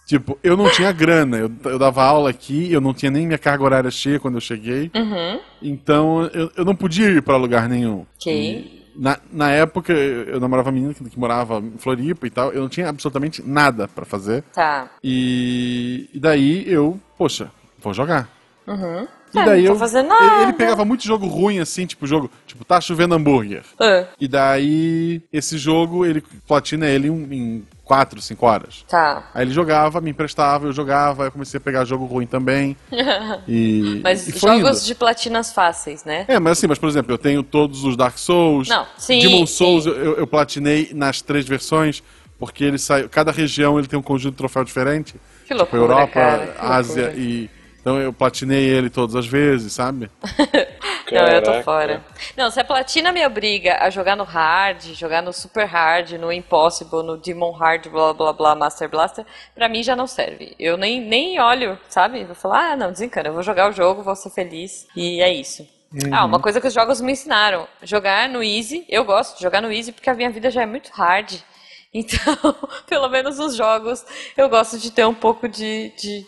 [0.09, 1.37] Tipo, eu não tinha grana.
[1.37, 4.40] Eu, eu dava aula aqui, eu não tinha nem minha carga horária cheia quando eu
[4.40, 4.90] cheguei.
[4.97, 5.38] Uhum.
[5.61, 8.07] Então eu, eu não podia ir pra lugar nenhum.
[8.16, 8.87] Ok.
[8.97, 12.51] Na, na época, eu, namorava uma menina que, que morava em Floripa e tal.
[12.53, 14.42] Eu não tinha absolutamente nada pra fazer.
[14.55, 14.90] Tá.
[15.05, 18.31] E, e daí eu, poxa, vou jogar.
[18.66, 19.07] Uhum.
[19.35, 19.79] E É, daí não tô eu.
[19.79, 20.43] fazendo ele- nada.
[20.45, 22.31] Ele pegava muito jogo ruim, assim, tipo, jogo.
[22.47, 23.62] Tipo, tá chovendo hambúrguer.
[23.79, 28.85] Ah, E daí, esse jogo, ele platina ele em, em 4, 5 horas.
[28.88, 29.29] tá.
[29.35, 32.77] Aí ele jogava, me emprestava, eu jogava, aí eu comecei a pegar jogo ruim também.
[33.47, 34.01] E.
[34.03, 34.87] Mas e jogos indo.
[34.87, 36.25] de platinas fáceis, né?
[36.29, 38.69] É, mas assim, mas por exemplo, eu tenho todos os Dark Souls.
[38.69, 39.55] Não, sim, Demon sim.
[39.55, 42.03] Souls eu, eu- platinei nas três versões,
[42.38, 43.09] porque ele saiu.
[43.09, 45.14] Cada região ele tem um conjunto de troféu diferente.
[45.47, 47.23] Que Tipo, loucura, Europa, cara, Ásia loucura.
[47.23, 47.51] e.
[47.81, 50.11] Então eu platinei ele todas as vezes, sabe?
[51.11, 52.05] Não, eu tô fora.
[52.37, 56.31] Não, se a platina me obriga a jogar no hard, jogar no super hard, no
[56.31, 60.55] impossible, no demon hard, blá blá blá, master blaster, pra mim já não serve.
[60.59, 62.25] Eu nem, nem olho, sabe?
[62.25, 65.33] Vou falar, ah, não, desencana, eu vou jogar o jogo, vou ser feliz, e é
[65.33, 65.67] isso.
[66.12, 69.62] Ah, uma coisa que os jogos me ensinaram, jogar no easy, eu gosto de jogar
[69.62, 71.33] no easy porque a minha vida já é muito hard.
[71.91, 72.37] Então,
[72.87, 74.05] pelo menos nos jogos,
[74.37, 76.27] eu gosto de ter um pouco de, de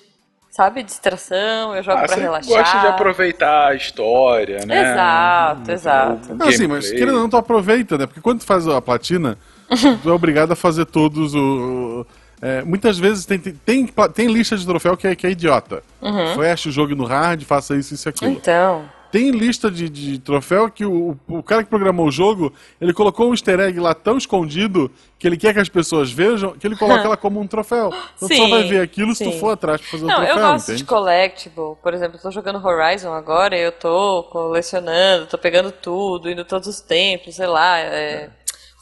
[0.51, 0.83] sabe?
[0.83, 2.59] Distração, eu jogo Ah, pra relaxar.
[2.59, 4.83] gosta de aproveitar a história, né?
[4.93, 6.33] Exato, exato.
[6.33, 8.07] O Não, sim, mas querendo ou não, tu aproveita, né?
[8.07, 9.39] Porque quando tu faz a platina,
[10.03, 12.05] tu é obrigado a fazer todos o.
[12.43, 15.83] é, muitas vezes tem, tem, tem, tem lista de troféu que é, que é idiota.
[16.37, 18.33] Fecha o jogo no hard, faça isso, isso e aquilo.
[18.33, 22.93] Então, Tem lista de, de troféu que o, o cara que programou o jogo, ele
[22.93, 26.67] colocou um easter egg lá tão escondido que ele quer que as pessoas vejam, que
[26.67, 27.89] ele coloca ela como um troféu.
[27.89, 29.39] Então tu só Sim, vai ver aquilo se tu sim.
[29.41, 30.79] for atrás pra fazer o não, troféu, eu gosto entende?
[30.79, 31.77] de collectible.
[31.83, 36.45] Por exemplo, eu tô jogando Horizon agora e eu tô colecionando, tô pegando tudo, indo
[36.45, 38.31] todos os templos, sei lá, é,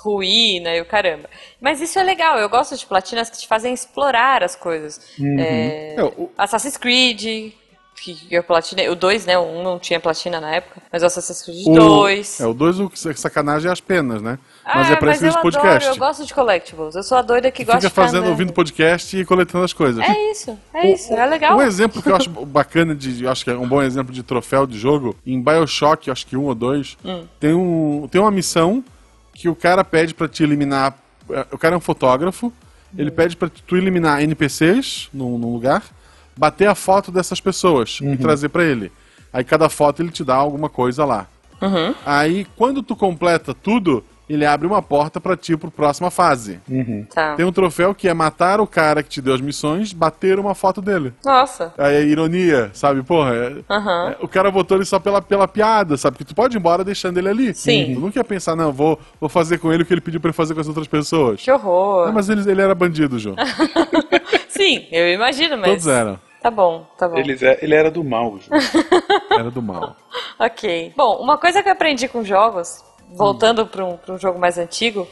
[0.05, 1.29] ruína e o caramba.
[1.61, 5.01] Mas isso é legal, eu gosto de platinas que te fazem explorar as coisas.
[5.39, 7.53] É, É, o- Assassin's Creed,
[7.99, 9.37] que eu platinei, o 2, né?
[9.39, 12.41] O 1 não tinha platina na época, mas o Assassin's Creed O- 2.
[12.41, 14.39] É, o 2, o sacanagem é as penas, né?
[14.65, 15.89] Ah, mas é pra isso adoro, podcast.
[15.89, 16.95] eu gosto de collectibles.
[16.95, 19.73] Eu sou a doida que gosta Fica de ficar fazendo, ouvindo podcast e coletando as
[19.73, 20.03] coisas.
[20.05, 21.57] É isso, é isso, é legal.
[21.57, 24.67] Um exemplo que eu acho bacana, de, acho que é um bom exemplo de troféu
[24.67, 27.25] de jogo, em Bioshock, acho que um ou dois, Hum.
[27.41, 28.85] tem, um, tem uma missão
[29.35, 30.95] que o cara pede pra te eliminar.
[31.31, 32.53] é, O cara é um fotógrafo, Hum.
[32.97, 35.83] ele pede pra tu eliminar NPCs num, num lugar,
[36.39, 38.13] bater a foto dessas pessoas Uhum.
[38.13, 38.93] e trazer pra ele.
[39.33, 41.27] Aí cada foto ele te dá alguma coisa lá.
[41.61, 41.95] Uhum.
[42.07, 46.61] Aí quando tu completa tudo, ele abre uma porta pra ti pro próxima fase.
[47.15, 47.35] Tá.
[47.35, 50.55] Tem um troféu que é matar o cara que te deu as missões, bater uma
[50.55, 51.15] foto dele.
[51.25, 51.73] Nossa.
[51.79, 53.03] Aí é ironia, sabe?
[53.03, 54.11] Porra, é- Aham.
[54.11, 56.19] é, o cara botou ele só pela, pela piada, sabe?
[56.19, 57.55] Que tu pode ir embora deixando ele ali.
[57.55, 57.95] Sim.
[57.95, 60.33] Tu nunca ia pensar, não, vou, vou fazer com ele o que ele pediu pra
[60.33, 61.43] fazer com as outras pessoas.
[61.43, 62.07] Que horror.
[62.07, 63.35] Não, mas ele, ele era bandido, João.
[64.49, 65.69] Sim, eu imagino, mas.
[65.71, 66.19] Todos eram.
[66.43, 67.17] Tá bom, tá bom.
[67.19, 68.51] Eles é- ele era do mal, Ju.
[69.31, 69.97] Era do mal.
[70.39, 70.93] Ok.
[70.97, 74.57] Bom, uma coisa que eu aprendi com jogos, voltando para um, pra um jogo mais
[74.59, 75.07] antigo,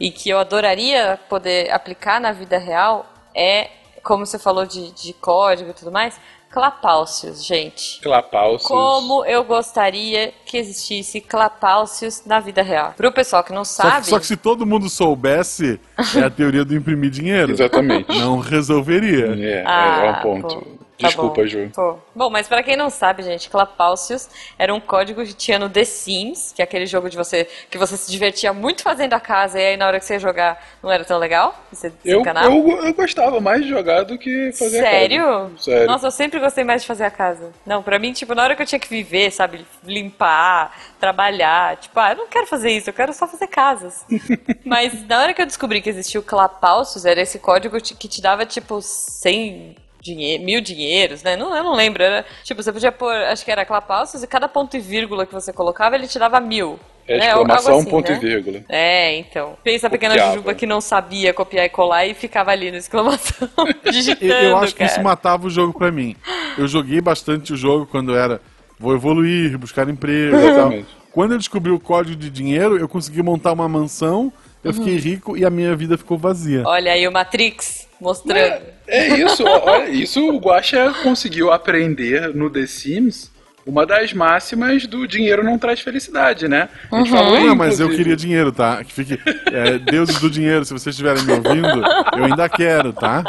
[0.00, 3.70] e que eu adoraria poder aplicar na vida real, é,
[4.02, 6.18] como você falou de, de código e tudo mais,
[6.50, 8.00] clapaucios, gente.
[8.00, 8.66] Clapalcios.
[8.68, 12.94] Como eu gostaria que existisse clapaucios na vida real.
[12.96, 14.04] Pro pessoal que não Só, sabe.
[14.04, 15.80] que- só que se todo mundo soubesse,
[16.16, 17.52] é a teoria do imprimir dinheiro.
[17.52, 18.08] Exatamente.
[18.18, 19.26] Não resolveria.
[19.38, 20.56] É, é, Ah, é um ponto.
[20.56, 20.77] pô.
[20.98, 21.46] Tá Desculpa, bom.
[21.46, 21.70] Ju.
[22.12, 25.84] Bom, mas pra quem não sabe, gente, Clapaucius era um código que tinha no The
[25.84, 29.60] Sims, que é aquele jogo de você que você se divertia muito fazendo a casa
[29.60, 32.84] e aí na hora que você ia jogar não era tão legal, você Eu, eu,
[32.84, 35.22] eu gostava mais de jogar do que fazer a Sério?
[35.22, 35.50] casa.
[35.58, 35.86] Sério.
[35.86, 37.52] Nossa, eu sempre gostei mais de fazer a casa.
[37.64, 41.98] Não, pra mim, tipo, na hora que eu tinha que viver, sabe, limpar, trabalhar, tipo,
[42.00, 44.04] ah, eu não quero fazer isso, eu quero só fazer casas.
[44.64, 48.20] Mas na hora que eu descobri que existia o Clapaucius, era esse código que te
[48.20, 51.36] dava, tipo, 100 dinhe mil dinheiros, né?
[51.36, 52.02] Não, eu não lembro.
[52.02, 55.32] Era, tipo, você podia pôr, acho que era Clapaucius, e cada ponto e vírgula que
[55.32, 56.78] você colocava, ele te dava mil.
[57.06, 57.28] É né?
[57.28, 58.18] Exclamação, assim, ponto né?
[58.18, 58.64] e vírgula.
[58.68, 59.56] É, então.
[59.64, 60.32] Pensa a pequena Copiava.
[60.32, 63.48] Jujuba que não sabia copiar e colar e ficava ali no exclamação,
[63.90, 64.90] digitando, Eu, eu acho que cara.
[64.90, 66.14] isso matava o jogo pra mim.
[66.58, 68.40] Eu joguei bastante o jogo quando era
[68.78, 70.50] vou evoluir, buscar emprego e tal.
[70.50, 70.98] Exatamente.
[71.10, 74.30] Quando eu descobri o código de dinheiro, eu consegui montar uma mansão,
[74.62, 75.00] eu fiquei Uhum.
[75.00, 76.62] rico e a minha vida ficou vazia.
[76.66, 78.62] Olha aí o Matrix mostrando.
[78.86, 83.30] É isso, olha, isso o Guaxa conseguiu aprender no The Sims.
[83.66, 86.70] Uma das máximas do dinheiro não traz felicidade, né?
[86.90, 87.04] A Uhum.
[87.04, 88.82] gente falou Não, mas eu queria dinheiro, tá?
[88.82, 89.20] Que fique.
[89.52, 91.82] é, deuses do dinheiro, se vocês estiverem me ouvindo,
[92.16, 93.22] eu ainda quero, tá?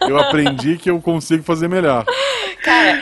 [0.00, 2.04] Eu aprendi que eu consigo fazer melhor.
[2.64, 3.00] Cara,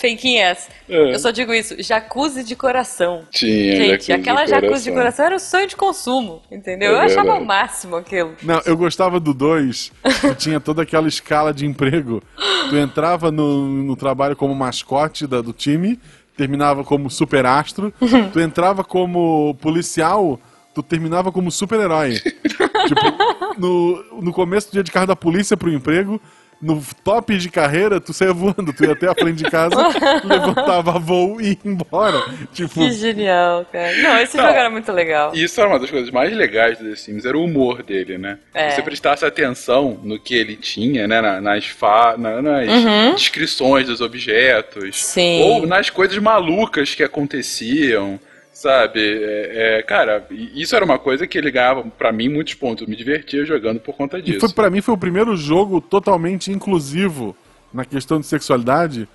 [0.00, 0.68] fake ass.
[0.90, 1.14] É.
[1.14, 3.22] Eu só digo isso, jacuzzi de coração.
[3.30, 5.24] Tinha Gente, jacuzzi aquela de jacuzzi de coração.
[5.26, 6.90] era o sonho de consumo, entendeu?
[6.92, 8.34] É eu achava o máximo aquilo.
[8.42, 12.22] Não, eu gostava do 2, que tinha toda aquela escala de emprego.
[12.68, 15.98] Tu entrava no, no trabalho como mascote da- do time,
[16.36, 17.92] terminava como super astro.
[18.32, 20.40] Tu entrava como policial,
[20.74, 22.14] tu terminava como super-herói.
[22.20, 26.20] tipo, no, no começo do dia de carro da polícia pro emprego,
[26.60, 29.74] no top de carreira, tu saía voando, tu ia até a frente de casa,
[30.24, 32.22] levantava voo e ia embora.
[32.52, 33.96] Tipo, Que genial, cara.
[34.02, 34.44] Não, esse Não.
[34.44, 35.32] jogo era muito legal.
[35.34, 38.18] E Isso era uma das coisas mais legais do The Sims, era o humor dele,
[38.18, 38.38] né?
[38.54, 38.70] É.
[38.70, 41.20] Se você prestasse atenção no que ele tinha, né?
[41.20, 44.84] na- nas, fa na- nas descrições dos objetos.
[44.84, 44.92] Uhum.
[44.92, 45.42] Sim.
[45.42, 48.18] Ou nas coisas malucas que aconteciam.
[48.60, 49.00] Sabe?
[49.00, 52.82] É, é, cara, e isso era uma coisa que ele ganhava, pra mim, muitos pontos.
[52.82, 54.40] Eu me divertia jogando por conta E disso.
[54.40, 57.34] foi, pra mim foi o primeiro jogo totalmente inclusivo
[57.72, 59.08] na questão de sexualidade,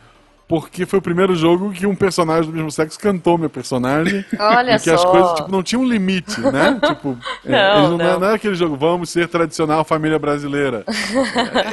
[0.47, 4.23] porque foi o primeiro jogo que um personagem do mesmo sexo cantou meu personagem.
[4.39, 5.10] Olha e que as só.
[5.10, 6.79] coisas tipo, não tinham um limite, né?
[6.86, 8.19] tipo, é, Não, eles não, não.
[8.19, 10.84] não era aquele jogo, vamos ser tradicional família brasileira.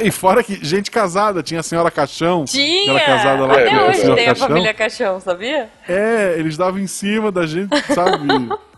[0.01, 2.91] É, e fora que gente casada, tinha a senhora Caixão, que Tinha!
[2.93, 4.47] era casada lá É, Até com hoje senhor tem a Caixão.
[4.47, 5.69] família Caixão, sabia?
[5.87, 8.27] É, eles davam em cima da gente, sabe?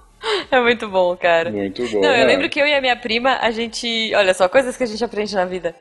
[0.50, 1.52] É muito bom, cara.
[1.52, 2.02] Muito bom.
[2.02, 2.26] Não, eu é.
[2.26, 4.12] lembro que eu e a minha prima, a gente.
[4.16, 5.76] Olha só, coisas que a gente aprende na vida.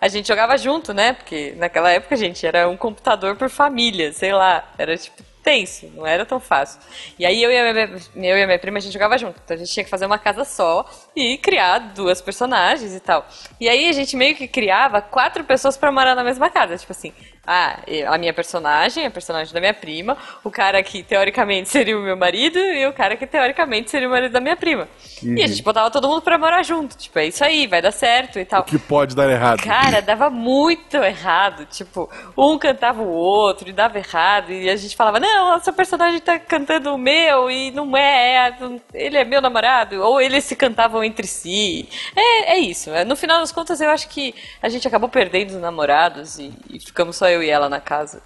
[0.00, 1.12] A gente jogava junto, né?
[1.12, 4.72] Porque naquela época, gente, era um computador por família, sei lá.
[4.78, 6.80] Era tipo tenso, não era tão fácil.
[7.16, 9.40] E aí eu e, a minha, eu e a minha prima, a gente jogava junto.
[9.44, 13.24] Então a gente tinha que fazer uma casa só e criar duas personagens e tal.
[13.60, 16.76] E aí a gente meio que criava quatro pessoas para morar na mesma casa.
[16.76, 17.12] Tipo assim,
[17.46, 17.78] ah,
[18.08, 22.16] a minha personagem, a personagem da minha prima, o cara que teoricamente seria o meu
[22.16, 24.88] marido e o cara que teoricamente seria o marido da minha prima.
[25.22, 25.36] Uhum.
[25.36, 26.96] E a gente botava todo mundo pra morar junto.
[26.96, 28.62] Tipo, é isso aí, vai dar certo e tal.
[28.62, 29.62] O que pode dar errado.
[29.62, 31.66] Cara, dava muito errado.
[31.66, 34.52] Tipo, um cantava o outro e dava errado.
[34.52, 38.56] E a gente falava, não, seu personagem tá cantando o meu e não é, é
[38.92, 40.02] ele é meu namorado.
[40.02, 41.88] Ou eles se cantavam entre si.
[42.14, 42.90] É, é isso.
[43.06, 46.80] No final das contas, eu acho que a gente acabou perdendo os namorados e, e
[46.80, 48.20] ficamos só eu eu e ela na casa.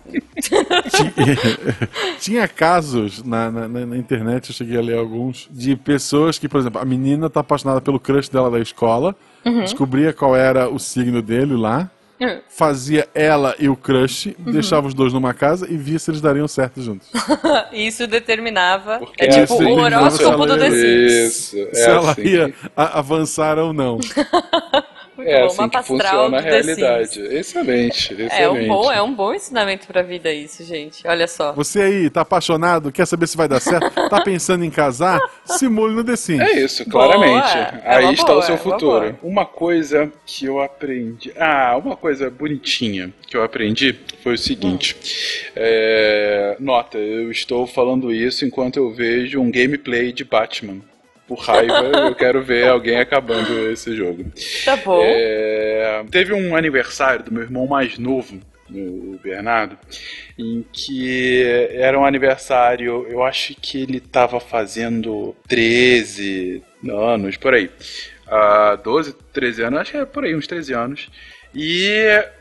[2.19, 6.61] Tinha casos na, na, na, internet, eu cheguei a ler alguns, de pessoas que, por
[6.61, 9.61] exemplo, a menina tá apaixonada pelo crush dela da escola, uhum.
[9.61, 12.41] descobria qual era o signo dele lá, uhum.
[12.49, 14.53] fazia ela e o crush, uhum.
[14.53, 17.09] deixava os dois numa casa e via se eles dariam certo juntos.
[17.73, 18.99] Isso determinava.
[18.99, 21.55] Porque é tipo o horóscopo do The Sims.
[21.55, 22.71] É se ela assim ia que...
[22.77, 23.99] avançar ou não.
[25.21, 25.47] Muito é bom.
[25.47, 27.21] assim que funciona a realidade.
[27.21, 28.33] Excelente, excelente.
[28.33, 31.07] É um bom, é um bom ensinamento pra vida isso, gente.
[31.07, 31.53] Olha só.
[31.53, 35.95] Você aí, tá apaixonado, quer saber se vai dar certo, tá pensando em casar, simule
[35.95, 36.41] no The Sims.
[36.41, 37.53] É isso, claramente.
[37.53, 39.19] Boa, é aí está boa, o seu é futuro.
[39.23, 41.33] Uma, uma coisa que eu aprendi...
[41.37, 44.97] Ah, uma coisa bonitinha que eu aprendi foi o seguinte.
[44.97, 45.53] Hum.
[45.57, 46.57] É...
[46.59, 50.81] Nota, eu estou falando isso enquanto eu vejo um gameplay de Batman
[51.31, 54.25] por raiva, eu quero ver alguém acabando esse jogo.
[54.65, 55.01] Tá bom.
[55.01, 59.79] É, teve um aniversário do meu irmão mais novo, o Bernardo,
[60.37, 67.71] em que era um aniversário, eu acho que ele estava fazendo 13 anos, por aí.
[68.27, 71.09] Uh, 12, 13 anos, acho que é por aí, uns 13 anos.
[71.55, 71.89] E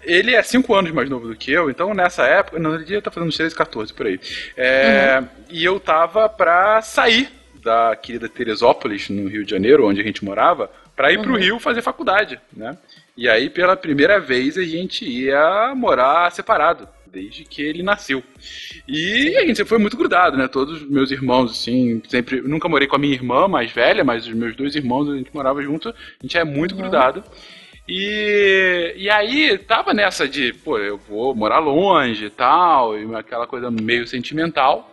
[0.03, 3.11] ele é 5 anos mais novo do que eu, então nessa época, no dia tá
[3.11, 4.19] fazendo uns 13, 14 por aí.
[4.57, 5.27] É, uhum.
[5.51, 7.38] E eu tava pra sair
[7.69, 11.23] da querida Teresópolis, no Rio de Janeiro, onde a gente morava, para ir uhum.
[11.23, 12.75] para o Rio fazer faculdade, né?
[13.15, 18.23] E aí, pela primeira vez, a gente ia morar separado, desde que ele nasceu.
[18.87, 20.47] E a gente sempre foi muito grudado, né?
[20.47, 22.41] Todos os meus irmãos, assim, sempre.
[22.41, 25.29] Nunca morei com a minha irmã mais velha, mas os meus dois irmãos, a gente
[25.31, 26.81] morava junto, a gente é muito uhum.
[26.81, 27.23] grudado.
[27.87, 33.45] E, e aí, tava nessa de, pô, eu vou morar longe e tal, e aquela
[33.45, 34.91] coisa meio sentimental.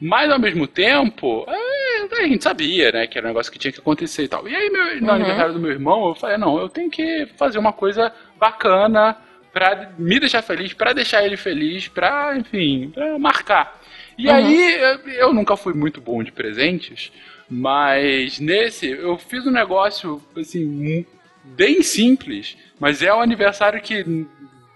[0.00, 1.75] Mas ao mesmo tempo, é,
[2.14, 4.48] a gente sabia, né, que era um negócio que tinha que acontecer e tal.
[4.48, 5.14] E aí, meu, no uhum.
[5.14, 9.16] aniversário do meu irmão, eu falei, não, eu tenho que fazer uma coisa bacana
[9.52, 13.80] pra me deixar feliz, pra deixar ele feliz, pra, enfim, pra marcar.
[14.18, 14.34] E uhum.
[14.34, 17.12] aí, eu, eu nunca fui muito bom de presentes,
[17.48, 21.06] mas nesse, eu fiz um negócio, assim,
[21.44, 24.26] bem simples, mas é o aniversário que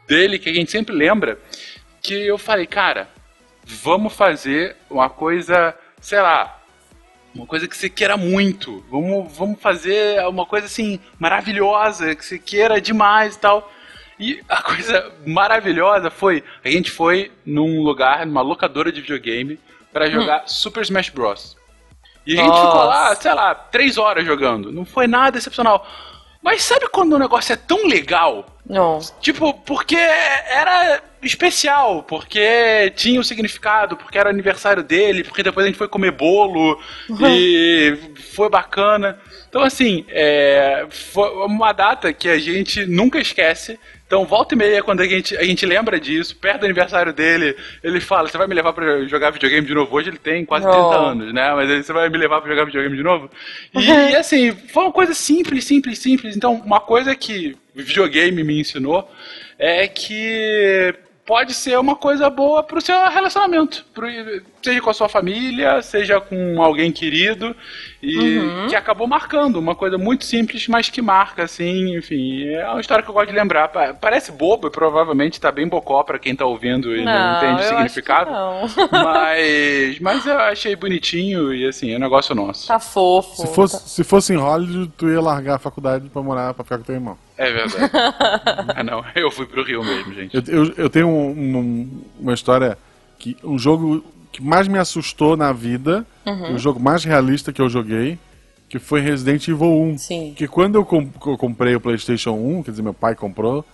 [0.06, 1.38] dele que a gente sempre lembra,
[2.02, 3.08] que eu falei, cara,
[3.64, 6.59] vamos fazer uma coisa, sei lá,
[7.34, 8.84] uma coisa que você queira muito.
[8.90, 13.72] Vamos, vamos fazer uma coisa assim maravilhosa, que você queira demais e tal.
[14.18, 19.58] E a coisa maravilhosa foi, a gente foi num lugar, numa locadora de videogame,
[19.92, 20.12] para hum.
[20.12, 20.48] jogar hum.
[20.48, 21.56] Super Smash Bros.
[22.26, 24.70] E a gente ficou lá, sei lá, três horas jogando.
[24.70, 25.86] Não foi nada excepcional.
[26.42, 28.46] Mas sabe quando o negócio é tão legal?
[28.70, 29.00] Não.
[29.20, 35.64] Tipo, porque era especial, porque tinha o um significado, porque era aniversário dele, porque depois
[35.64, 37.26] a gente foi comer bolo uhum.
[37.34, 37.98] e
[38.32, 39.18] foi bacana.
[39.48, 43.76] Então, assim, é, foi uma data que a gente nunca esquece.
[44.10, 47.56] Então, volta e meia, quando a gente, a gente lembra disso, perto do aniversário dele,
[47.80, 49.94] ele fala: Você vai me levar pra jogar videogame de novo?
[49.94, 50.72] Hoje ele tem quase oh.
[50.72, 51.54] 30 anos, né?
[51.54, 53.30] Mas você vai me levar pra jogar videogame de novo?
[53.72, 53.78] E,
[54.10, 56.36] e assim, foi uma coisa simples, simples, simples.
[56.36, 59.08] Então, uma coisa que videogame me ensinou
[59.56, 60.92] é que
[61.26, 63.84] pode ser uma coisa boa pro seu relacionamento.
[63.94, 64.06] Pro,
[64.62, 67.54] seja com a sua família, seja com alguém querido.
[68.02, 68.66] E uhum.
[68.68, 69.56] que acabou marcando.
[69.56, 72.48] Uma coisa muito simples, mas que marca, assim, enfim.
[72.48, 73.68] É uma história que eu gosto de lembrar.
[74.00, 77.62] Parece bobo e provavelmente tá bem bocó pra quem tá ouvindo e não, não entende
[77.62, 78.30] o significado.
[78.90, 82.66] Mas, mas eu achei bonitinho e assim, é um negócio nosso.
[82.66, 83.36] Tá fofo.
[83.36, 83.86] Se fosse, tá...
[83.86, 86.94] se fosse em Hollywood, tu ia largar a faculdade pra morar, pra ficar com teu
[86.94, 87.16] irmão.
[87.40, 87.90] É verdade.
[88.76, 90.36] ah, não, eu fui pro Rio mesmo, gente.
[90.36, 92.76] Eu, eu, eu tenho um, um, uma história
[93.18, 96.54] que um jogo que mais me assustou na vida, uhum.
[96.54, 98.18] o jogo mais realista que eu joguei,
[98.68, 99.98] que foi Resident Evil 1.
[99.98, 100.34] Sim.
[100.36, 103.64] Que quando eu, comp eu comprei o PlayStation 1, quer dizer, meu pai comprou,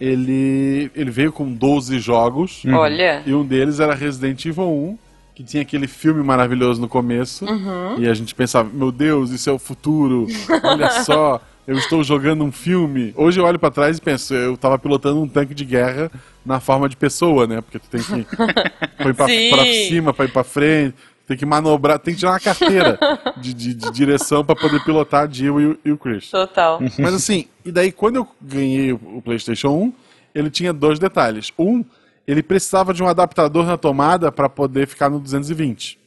[0.00, 2.64] ele, ele veio com 12 jogos.
[2.64, 2.74] Uhum.
[2.74, 3.22] Olha.
[3.24, 4.98] E um deles era Resident Evil 1,
[5.36, 7.44] que tinha aquele filme maravilhoso no começo.
[7.44, 7.96] Uhum.
[7.96, 10.26] E a gente pensava, meu Deus, isso é o futuro,
[10.64, 13.12] olha só eu estou jogando um filme.
[13.16, 16.10] Hoje eu olho pra trás e penso, eu tava pilotando um tanque de guerra
[16.44, 17.60] na forma de pessoa, né?
[17.60, 20.94] Porque tu tem que ir pra, pra cima, pra ir pra frente,
[21.26, 22.98] tem que manobrar, tem que tirar uma carteira
[23.38, 26.30] de, de- de direção pra poder pilotar a Jill e, o- e o Chris.
[26.30, 26.80] Total.
[26.98, 29.92] Mas assim, e daí quando eu ganhei o o PlayStation 1,
[30.34, 31.50] ele tinha dois detalhes.
[31.58, 31.82] Um,
[32.26, 35.98] ele precisava de um adaptador na tomada para poder ficar no 220.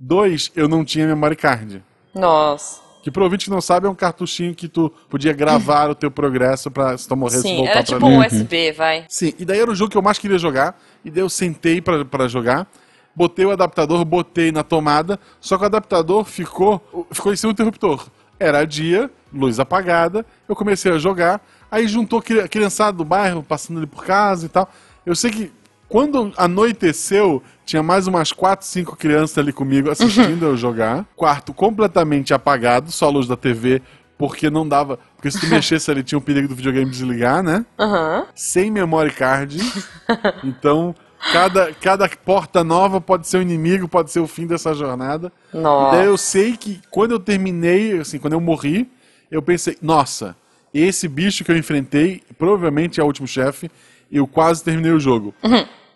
[0.00, 1.82] Dois, eu não tinha memory card.
[2.14, 2.80] Nossa.
[3.06, 6.10] Que pro ouvinte que não sabe, é um cartuchinho que tu podia gravar o teu
[6.10, 9.04] progresso pra se tu morresse Sim, voltar era tipo um USB, vai.
[9.08, 10.76] Sim, e daí era o jogo que eu mais queria jogar.
[11.04, 12.66] E daí eu sentei pra, pra jogar.
[13.14, 15.20] Botei o adaptador, botei na tomada.
[15.40, 18.08] Só que o adaptador ficou, ficou em cima do interruptor.
[18.40, 20.26] Era dia, luz apagada.
[20.48, 21.40] Eu comecei a jogar.
[21.70, 24.68] Aí juntou a criançada do bairro, passando ali por casa e tal.
[25.06, 25.52] Eu sei que
[25.88, 31.06] quando anoiteceu, tinha mais umas 4, 5 crianças ali comigo assistindo eu jogar.
[31.16, 33.82] Quarto completamente apagado, só a luz da TV.
[34.18, 34.98] Porque não dava.
[35.14, 37.66] Porque se tu mexesse ali, tinha o perigo do videogame desligar, né?
[37.78, 38.26] Aham.
[38.34, 39.58] sem memory card.
[40.42, 40.94] Então,
[41.32, 45.30] cada, cada porta nova pode ser o inimigo, pode ser o fim dessa jornada.
[45.52, 45.96] E Nossa.
[45.96, 48.88] daí eu sei que quando eu terminei, assim, quando eu morri,
[49.30, 50.36] eu pensei, nossa,
[50.72, 53.70] esse bicho que eu enfrentei, provavelmente é o último chefe, e
[54.10, 55.34] eu quase terminei o jogo.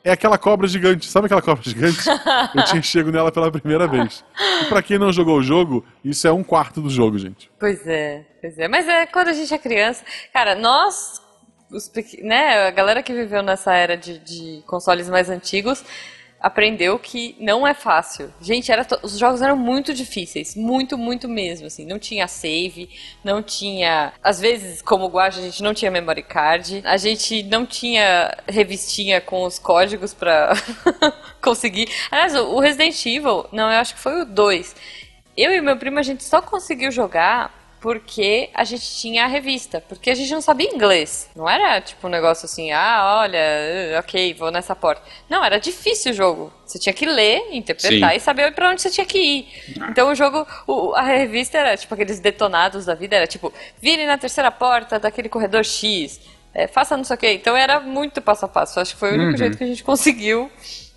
[0.02, 2.08] É aquela cobra gigante, sabe aquela cobra gigante?
[2.54, 4.24] eu tinha chego nela pela primeira vez.
[4.62, 7.50] E pra quem não jogou o jogo, isso é um quarto do jogo, gente.
[7.58, 8.66] Pois é, pois é.
[8.66, 10.02] Mas é quando a gente é criança.
[10.32, 11.20] Cara, nós,
[11.70, 11.90] os
[12.22, 15.84] né, a galera que viveu nessa era de, de consoles mais antigos,
[16.40, 18.32] aprendeu que não é fácil.
[18.40, 20.54] Gente, era os jogos eram muito difíceis.
[20.54, 21.66] Muito, muito mesmo.
[21.66, 22.88] Assim, não tinha save,
[23.24, 24.12] não tinha.
[24.22, 29.20] Às vezes, como Guacha, a gente não tinha memory card, a gente não tinha revistinha
[29.20, 30.52] com os códigos pra
[31.40, 31.88] conseguir.
[32.10, 34.74] Aliás, o o Resident Evil, não, eu acho que foi o 2.
[35.36, 39.80] Eu e meu primo, a gente só conseguiu jogar porque a gente tinha a revista.
[39.88, 41.30] Porque a gente não sabia inglês.
[41.34, 45.02] Não era tipo um negócio assim, ah, olha, eh, ok, vou nessa porta.
[45.28, 46.52] Não, era difícil o jogo.
[46.66, 48.16] Você tinha que ler, interpretar Sim.
[48.16, 49.48] e saber pra onde você tinha que ir.
[49.88, 54.04] Então o jogo, o- a revista era tipo aqueles detonados da vida, era tipo, vire
[54.06, 56.20] na terceira porta daquele corredor X.
[56.52, 57.32] eh, faça não sei o quê.
[57.32, 58.78] Então era muito passo a passo.
[58.80, 60.50] Acho que foi o único jeito que a gente conseguiu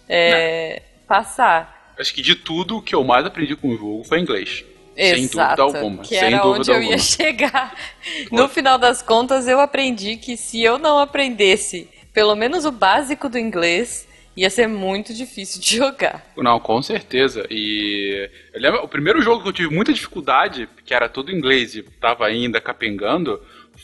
[0.09, 1.93] eh, passar.
[1.99, 4.65] Acho que de tudo, o que eu mais aprendi com o jogo foi inglês.
[4.95, 6.03] Sem dúvida Exato, alguma.
[6.03, 6.91] que era onde eu alguma.
[6.91, 7.75] ia chegar.
[8.31, 13.27] No final das contas, eu aprendi que se eu não aprendesse pelo menos o básico
[13.29, 16.25] do inglês, ia ser muito difícil de jogar.
[16.37, 17.45] Não, com certeza.
[17.49, 21.75] E eu lembro, o primeiro jogo que eu tive muita dificuldade, que era todo inglês
[21.75, 23.41] e tava ainda capengando,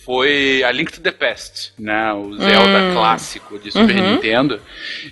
[0.09, 2.11] foi a Link to the Past, né?
[2.13, 4.59] O Zelda clássico de Super Nintendo.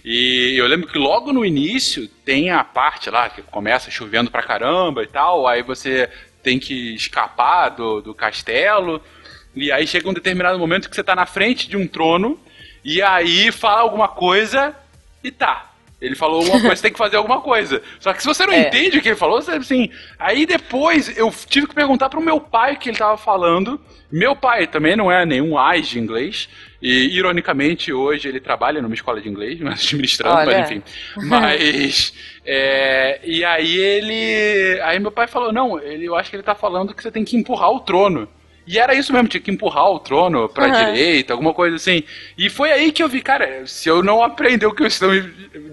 [0.03, 4.41] E eu lembro que logo no início tem a parte lá que começa chovendo pra
[4.41, 6.09] caramba e tal, aí você
[6.41, 8.99] tem que escapar do, do castelo.
[9.55, 12.39] E aí chega um determinado momento que você tá na frente de um trono,
[12.83, 14.75] e aí fala alguma coisa
[15.23, 15.73] e tá.
[16.01, 17.83] Ele falou alguma coisa, você tem que fazer alguma coisa.
[17.99, 18.61] Só que se você não É.
[18.67, 19.91] entende o que ele falou, você assim.
[20.17, 23.79] Aí depois eu tive que perguntar pro meu pai o que ele tava falando.
[24.11, 26.49] Meu pai também não é nenhum AIS de inglês.
[26.81, 30.59] E ironicamente, hoje ele trabalha numa escola de inglês, mas administrando, Olha.
[30.59, 30.83] mas enfim.
[31.17, 32.13] Mas.
[32.45, 34.81] é, e aí ele.
[34.81, 37.25] Aí meu pai falou: não, ele, eu acho que ele tá falando que você tem
[37.25, 38.27] que empurrar o trono.
[38.67, 40.93] E era isso mesmo, tinha que empurrar o trono pra Aham.
[40.93, 42.03] direita, alguma coisa assim.
[42.37, 45.09] E foi aí que eu vi, cara, se eu não aprender o que eles estão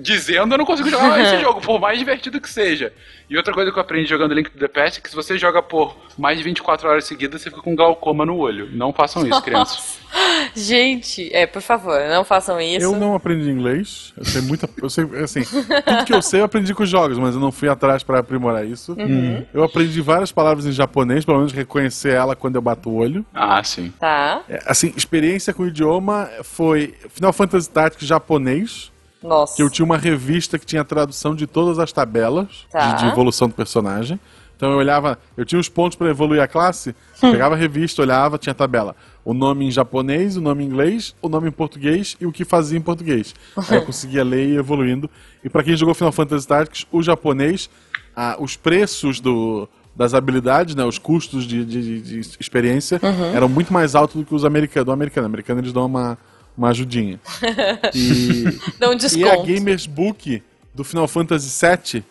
[0.00, 2.92] dizendo, eu não consigo jogar esse jogo, por mais divertido que seja.
[3.28, 5.38] E outra coisa que eu aprendi jogando Link to the Past é que se você
[5.38, 8.68] joga por mais de 24 horas seguidas, você fica com glaucoma no olho.
[8.70, 9.98] Não façam isso, crianças.
[10.54, 12.84] Gente, é, por favor, não façam isso.
[12.84, 14.12] Eu não aprendi inglês.
[14.16, 14.68] Eu sei muita.
[14.80, 17.50] Eu sei, assim, tudo que eu sei eu aprendi com os jogos, mas eu não
[17.50, 18.94] fui atrás pra aprimorar isso.
[19.52, 23.24] Eu aprendi várias palavras em japonês, pelo menos reconhecer ela quando eu bato o olho.
[23.34, 23.92] Ah, sim.
[23.98, 24.42] Tá?
[24.48, 28.90] É, Assim, experiência com o idioma foi Final Fantasy Tactics japonês,
[29.22, 29.56] Nossa.
[29.56, 32.92] que eu tinha uma revista que tinha tradução de todas as tabelas Tá.
[32.94, 34.18] de, de evolução do personagem.
[34.56, 38.38] Então eu olhava, eu tinha os pontos pra evoluir a classe, pegava a revista, olhava,
[38.38, 38.94] tinha a tabela.
[39.24, 42.44] O nome em japonês, o nome em inglês, o nome em português e o que
[42.44, 43.34] fazia em português.
[43.56, 45.10] Aí eu conseguia ler e ir evoluindo.
[45.42, 47.68] E pra quem jogou Final Fantasy Tactics, o japonês,
[48.14, 53.00] ah, os preços do, das habilidades, né, os custos de, de- de experiência
[53.34, 54.86] eram muito mais altos do que os americanos.
[54.86, 56.18] Do americano, o americano eles dão uma,
[56.56, 57.20] uma ajudinha.
[57.94, 58.44] E,
[58.82, 59.42] um e a desconto.
[59.44, 60.42] Gamers Book
[60.74, 61.48] do Final Fantasy
[61.94, 62.02] VII,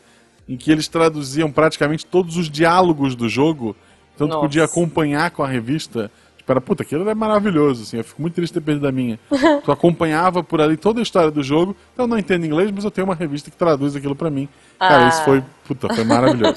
[0.47, 3.75] em que eles traduziam praticamente todos os diálogos do jogo.
[4.15, 6.09] Então tu podia acompanhar com a revista.
[6.43, 7.97] Tipo, era, puta, aquilo é maravilhoso, assim.
[7.97, 9.17] Eu fico muito triste de ter perdido a minha.
[9.63, 11.73] tu acompanhava por ali toda a história do jogo.
[11.93, 14.49] Então eu não entendo inglês, mas eu tenho uma revista que traduz aquilo pra mim.
[14.77, 15.07] Cara, Ah.
[15.07, 16.55] isso foi, puta, foi maravilhoso.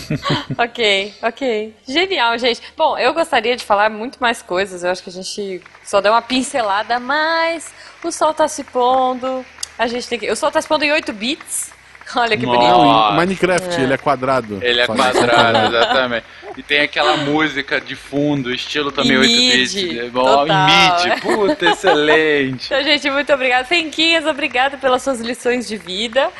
[0.56, 1.74] Ok, ok.
[1.86, 2.62] Genial, gente.
[2.76, 4.82] Bom, eu gostaria de falar muito mais coisas.
[4.82, 7.70] Eu acho que a gente só deu uma pincelada, mas
[8.02, 9.44] o sol tá se pondo.
[9.78, 10.30] A gente tem que.
[10.30, 11.70] O sol tá se pondo em 8 bits.
[12.16, 12.58] Olha que Nossa.
[12.58, 12.78] bonito.
[12.78, 14.58] Não, Minecraft, ele é quadrado.
[14.62, 16.26] Ele é quadrado, exatamente.
[16.56, 20.10] E tem aquela música de fundo, estilo também Em 8 MIDI, bits.
[20.10, 20.66] Bom, em total.
[20.66, 22.66] MIDI, puta, excelente.
[22.66, 23.64] Então, gente, muito obrigada.
[23.64, 26.30] Fenquinhas, obrigada pelas suas lições de vida.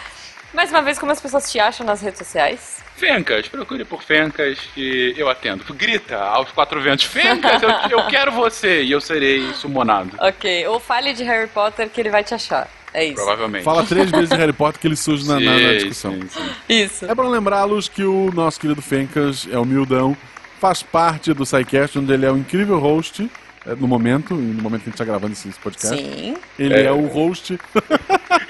[0.52, 2.78] Mais uma vez, como as pessoas te acham nas redes sociais?
[2.96, 5.62] Fencas, procure por Fencas que eu atendo.
[5.74, 10.16] Grita aos quatro ventos, Fencas, eu, eu quero você, e eu serei sumonado.
[10.18, 10.66] Ok.
[10.66, 12.68] Ou fale de Harry Potter que ele vai te achar.
[12.94, 13.14] É isso.
[13.16, 13.64] Provavelmente.
[13.64, 16.12] Fala três vezes de Harry Potter que ele surge na, na- na discussão.
[16.14, 16.50] sim, sim.
[16.84, 17.04] Isso.
[17.04, 20.16] É pra lembrá-los que o nosso querido Fencas é humildão,
[20.60, 23.30] faz parte do SciCast, onde ele é um incrível host,
[23.66, 25.96] é, no momento, e no momento que a gente tá gravando esse podcast.
[25.96, 26.36] Sim.
[26.58, 26.90] Ele é.
[26.90, 27.58] o host.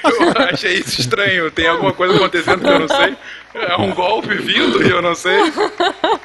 [0.05, 1.51] Eu achei isso estranho.
[1.51, 3.17] Tem alguma coisa acontecendo que eu não sei.
[3.55, 5.39] É um golpe vindo e eu não sei.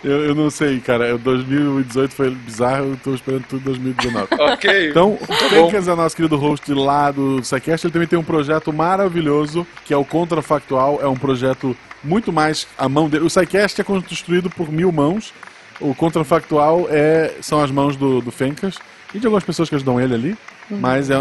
[0.04, 1.08] Eu, eu não sei, cara.
[1.08, 4.28] Eu, 2018 foi bizarro, eu tô esperando tudo 2019.
[4.38, 4.90] Ok.
[4.90, 5.50] Então, o.
[5.50, 7.88] Fencas é nosso querido host lá do SciCast.
[7.88, 11.00] Ele também tem um projeto maravilhoso, que é o Contrafactual.
[11.02, 13.24] É um projeto muito mais à mão dele.
[13.24, 15.34] O SciCast é construído por mil mãos.
[15.80, 18.78] O Contrafactual é, são as mãos do, do Fencas
[19.14, 20.38] e de algumas pessoas que ajudam ele ali.
[20.70, 21.20] Mas é, é-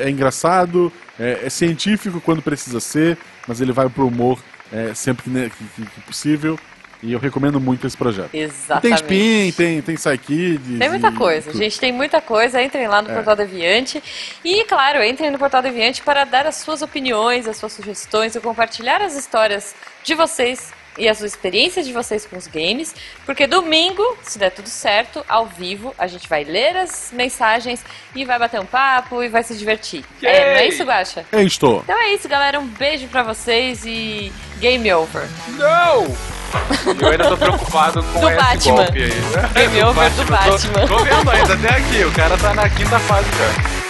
[0.00, 4.38] é- é engraçado, é, é científico quando precisa ser, mas ele vai pro humor
[4.72, 6.58] é, sempre que, que- que- possível.
[7.00, 8.26] E eu recomendo muito esse projeto.
[8.26, 8.96] E tem Exatamente.
[9.02, 10.78] Spin, tem, tem Psykids.
[10.80, 11.62] Tem muita coisa, tudo.
[11.62, 12.60] gente, tem muita coisa.
[12.60, 14.02] Entrem lá no Portal Deviante.
[14.44, 18.40] E, claro, entrem no Portal Deviante para dar as suas opiniões, as suas sugestões e
[18.40, 22.94] compartilhar as histórias de vocês e as experiências de vocês com os games.
[23.24, 27.82] Porque domingo, se der tudo certo, ao vivo, a gente vai ler as mensagens
[28.14, 30.04] e vai bater um papo e vai se divertir.
[30.22, 31.24] É, não é isso, Guaxa?
[31.32, 31.80] É isto.
[31.84, 32.58] Então é isso, galera.
[32.58, 35.22] Um beijo pra vocês e game over.
[35.56, 36.06] Não!
[37.00, 38.74] Eu ainda tô preocupado com Do esse Batman.
[38.76, 39.10] golpe aí.
[39.54, 40.86] Game over do Tô- Batman.
[40.86, 42.04] Tô, vendo ainda até aqui.
[42.04, 43.88] O cara tá na quinta fase já.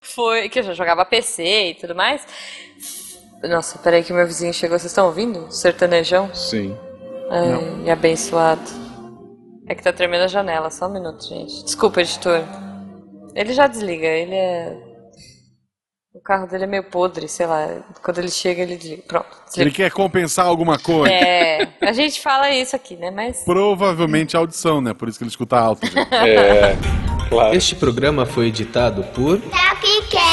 [0.00, 2.26] foi que eu já jogava PC e tudo mais.
[3.44, 5.50] Nossa, peraí que meu vizinho chegou, vocês estão ouvindo?
[5.52, 6.30] Sertanejão?
[6.34, 6.76] Sim.
[7.30, 8.62] Ai, e abençoado.
[9.68, 11.64] É que tá tremendo a janela, só um minuto, gente.
[11.64, 12.40] Desculpa, editor.
[13.34, 14.76] Ele já desliga, ele é.
[16.14, 17.68] O carro dele é meio podre, sei lá.
[18.02, 19.02] Quando ele chega, ele desliga.
[19.06, 19.70] Pronto, Ele desliga.
[19.76, 21.12] quer compensar alguma coisa.
[21.12, 23.10] É, a gente fala isso aqui, né?
[23.10, 23.44] Mas.
[23.44, 24.94] Provavelmente a audição, né?
[24.94, 25.86] Por isso que ele escuta alto.
[25.86, 25.96] gente.
[26.14, 26.74] É,
[27.28, 27.54] claro.
[27.56, 29.38] Este programa foi editado por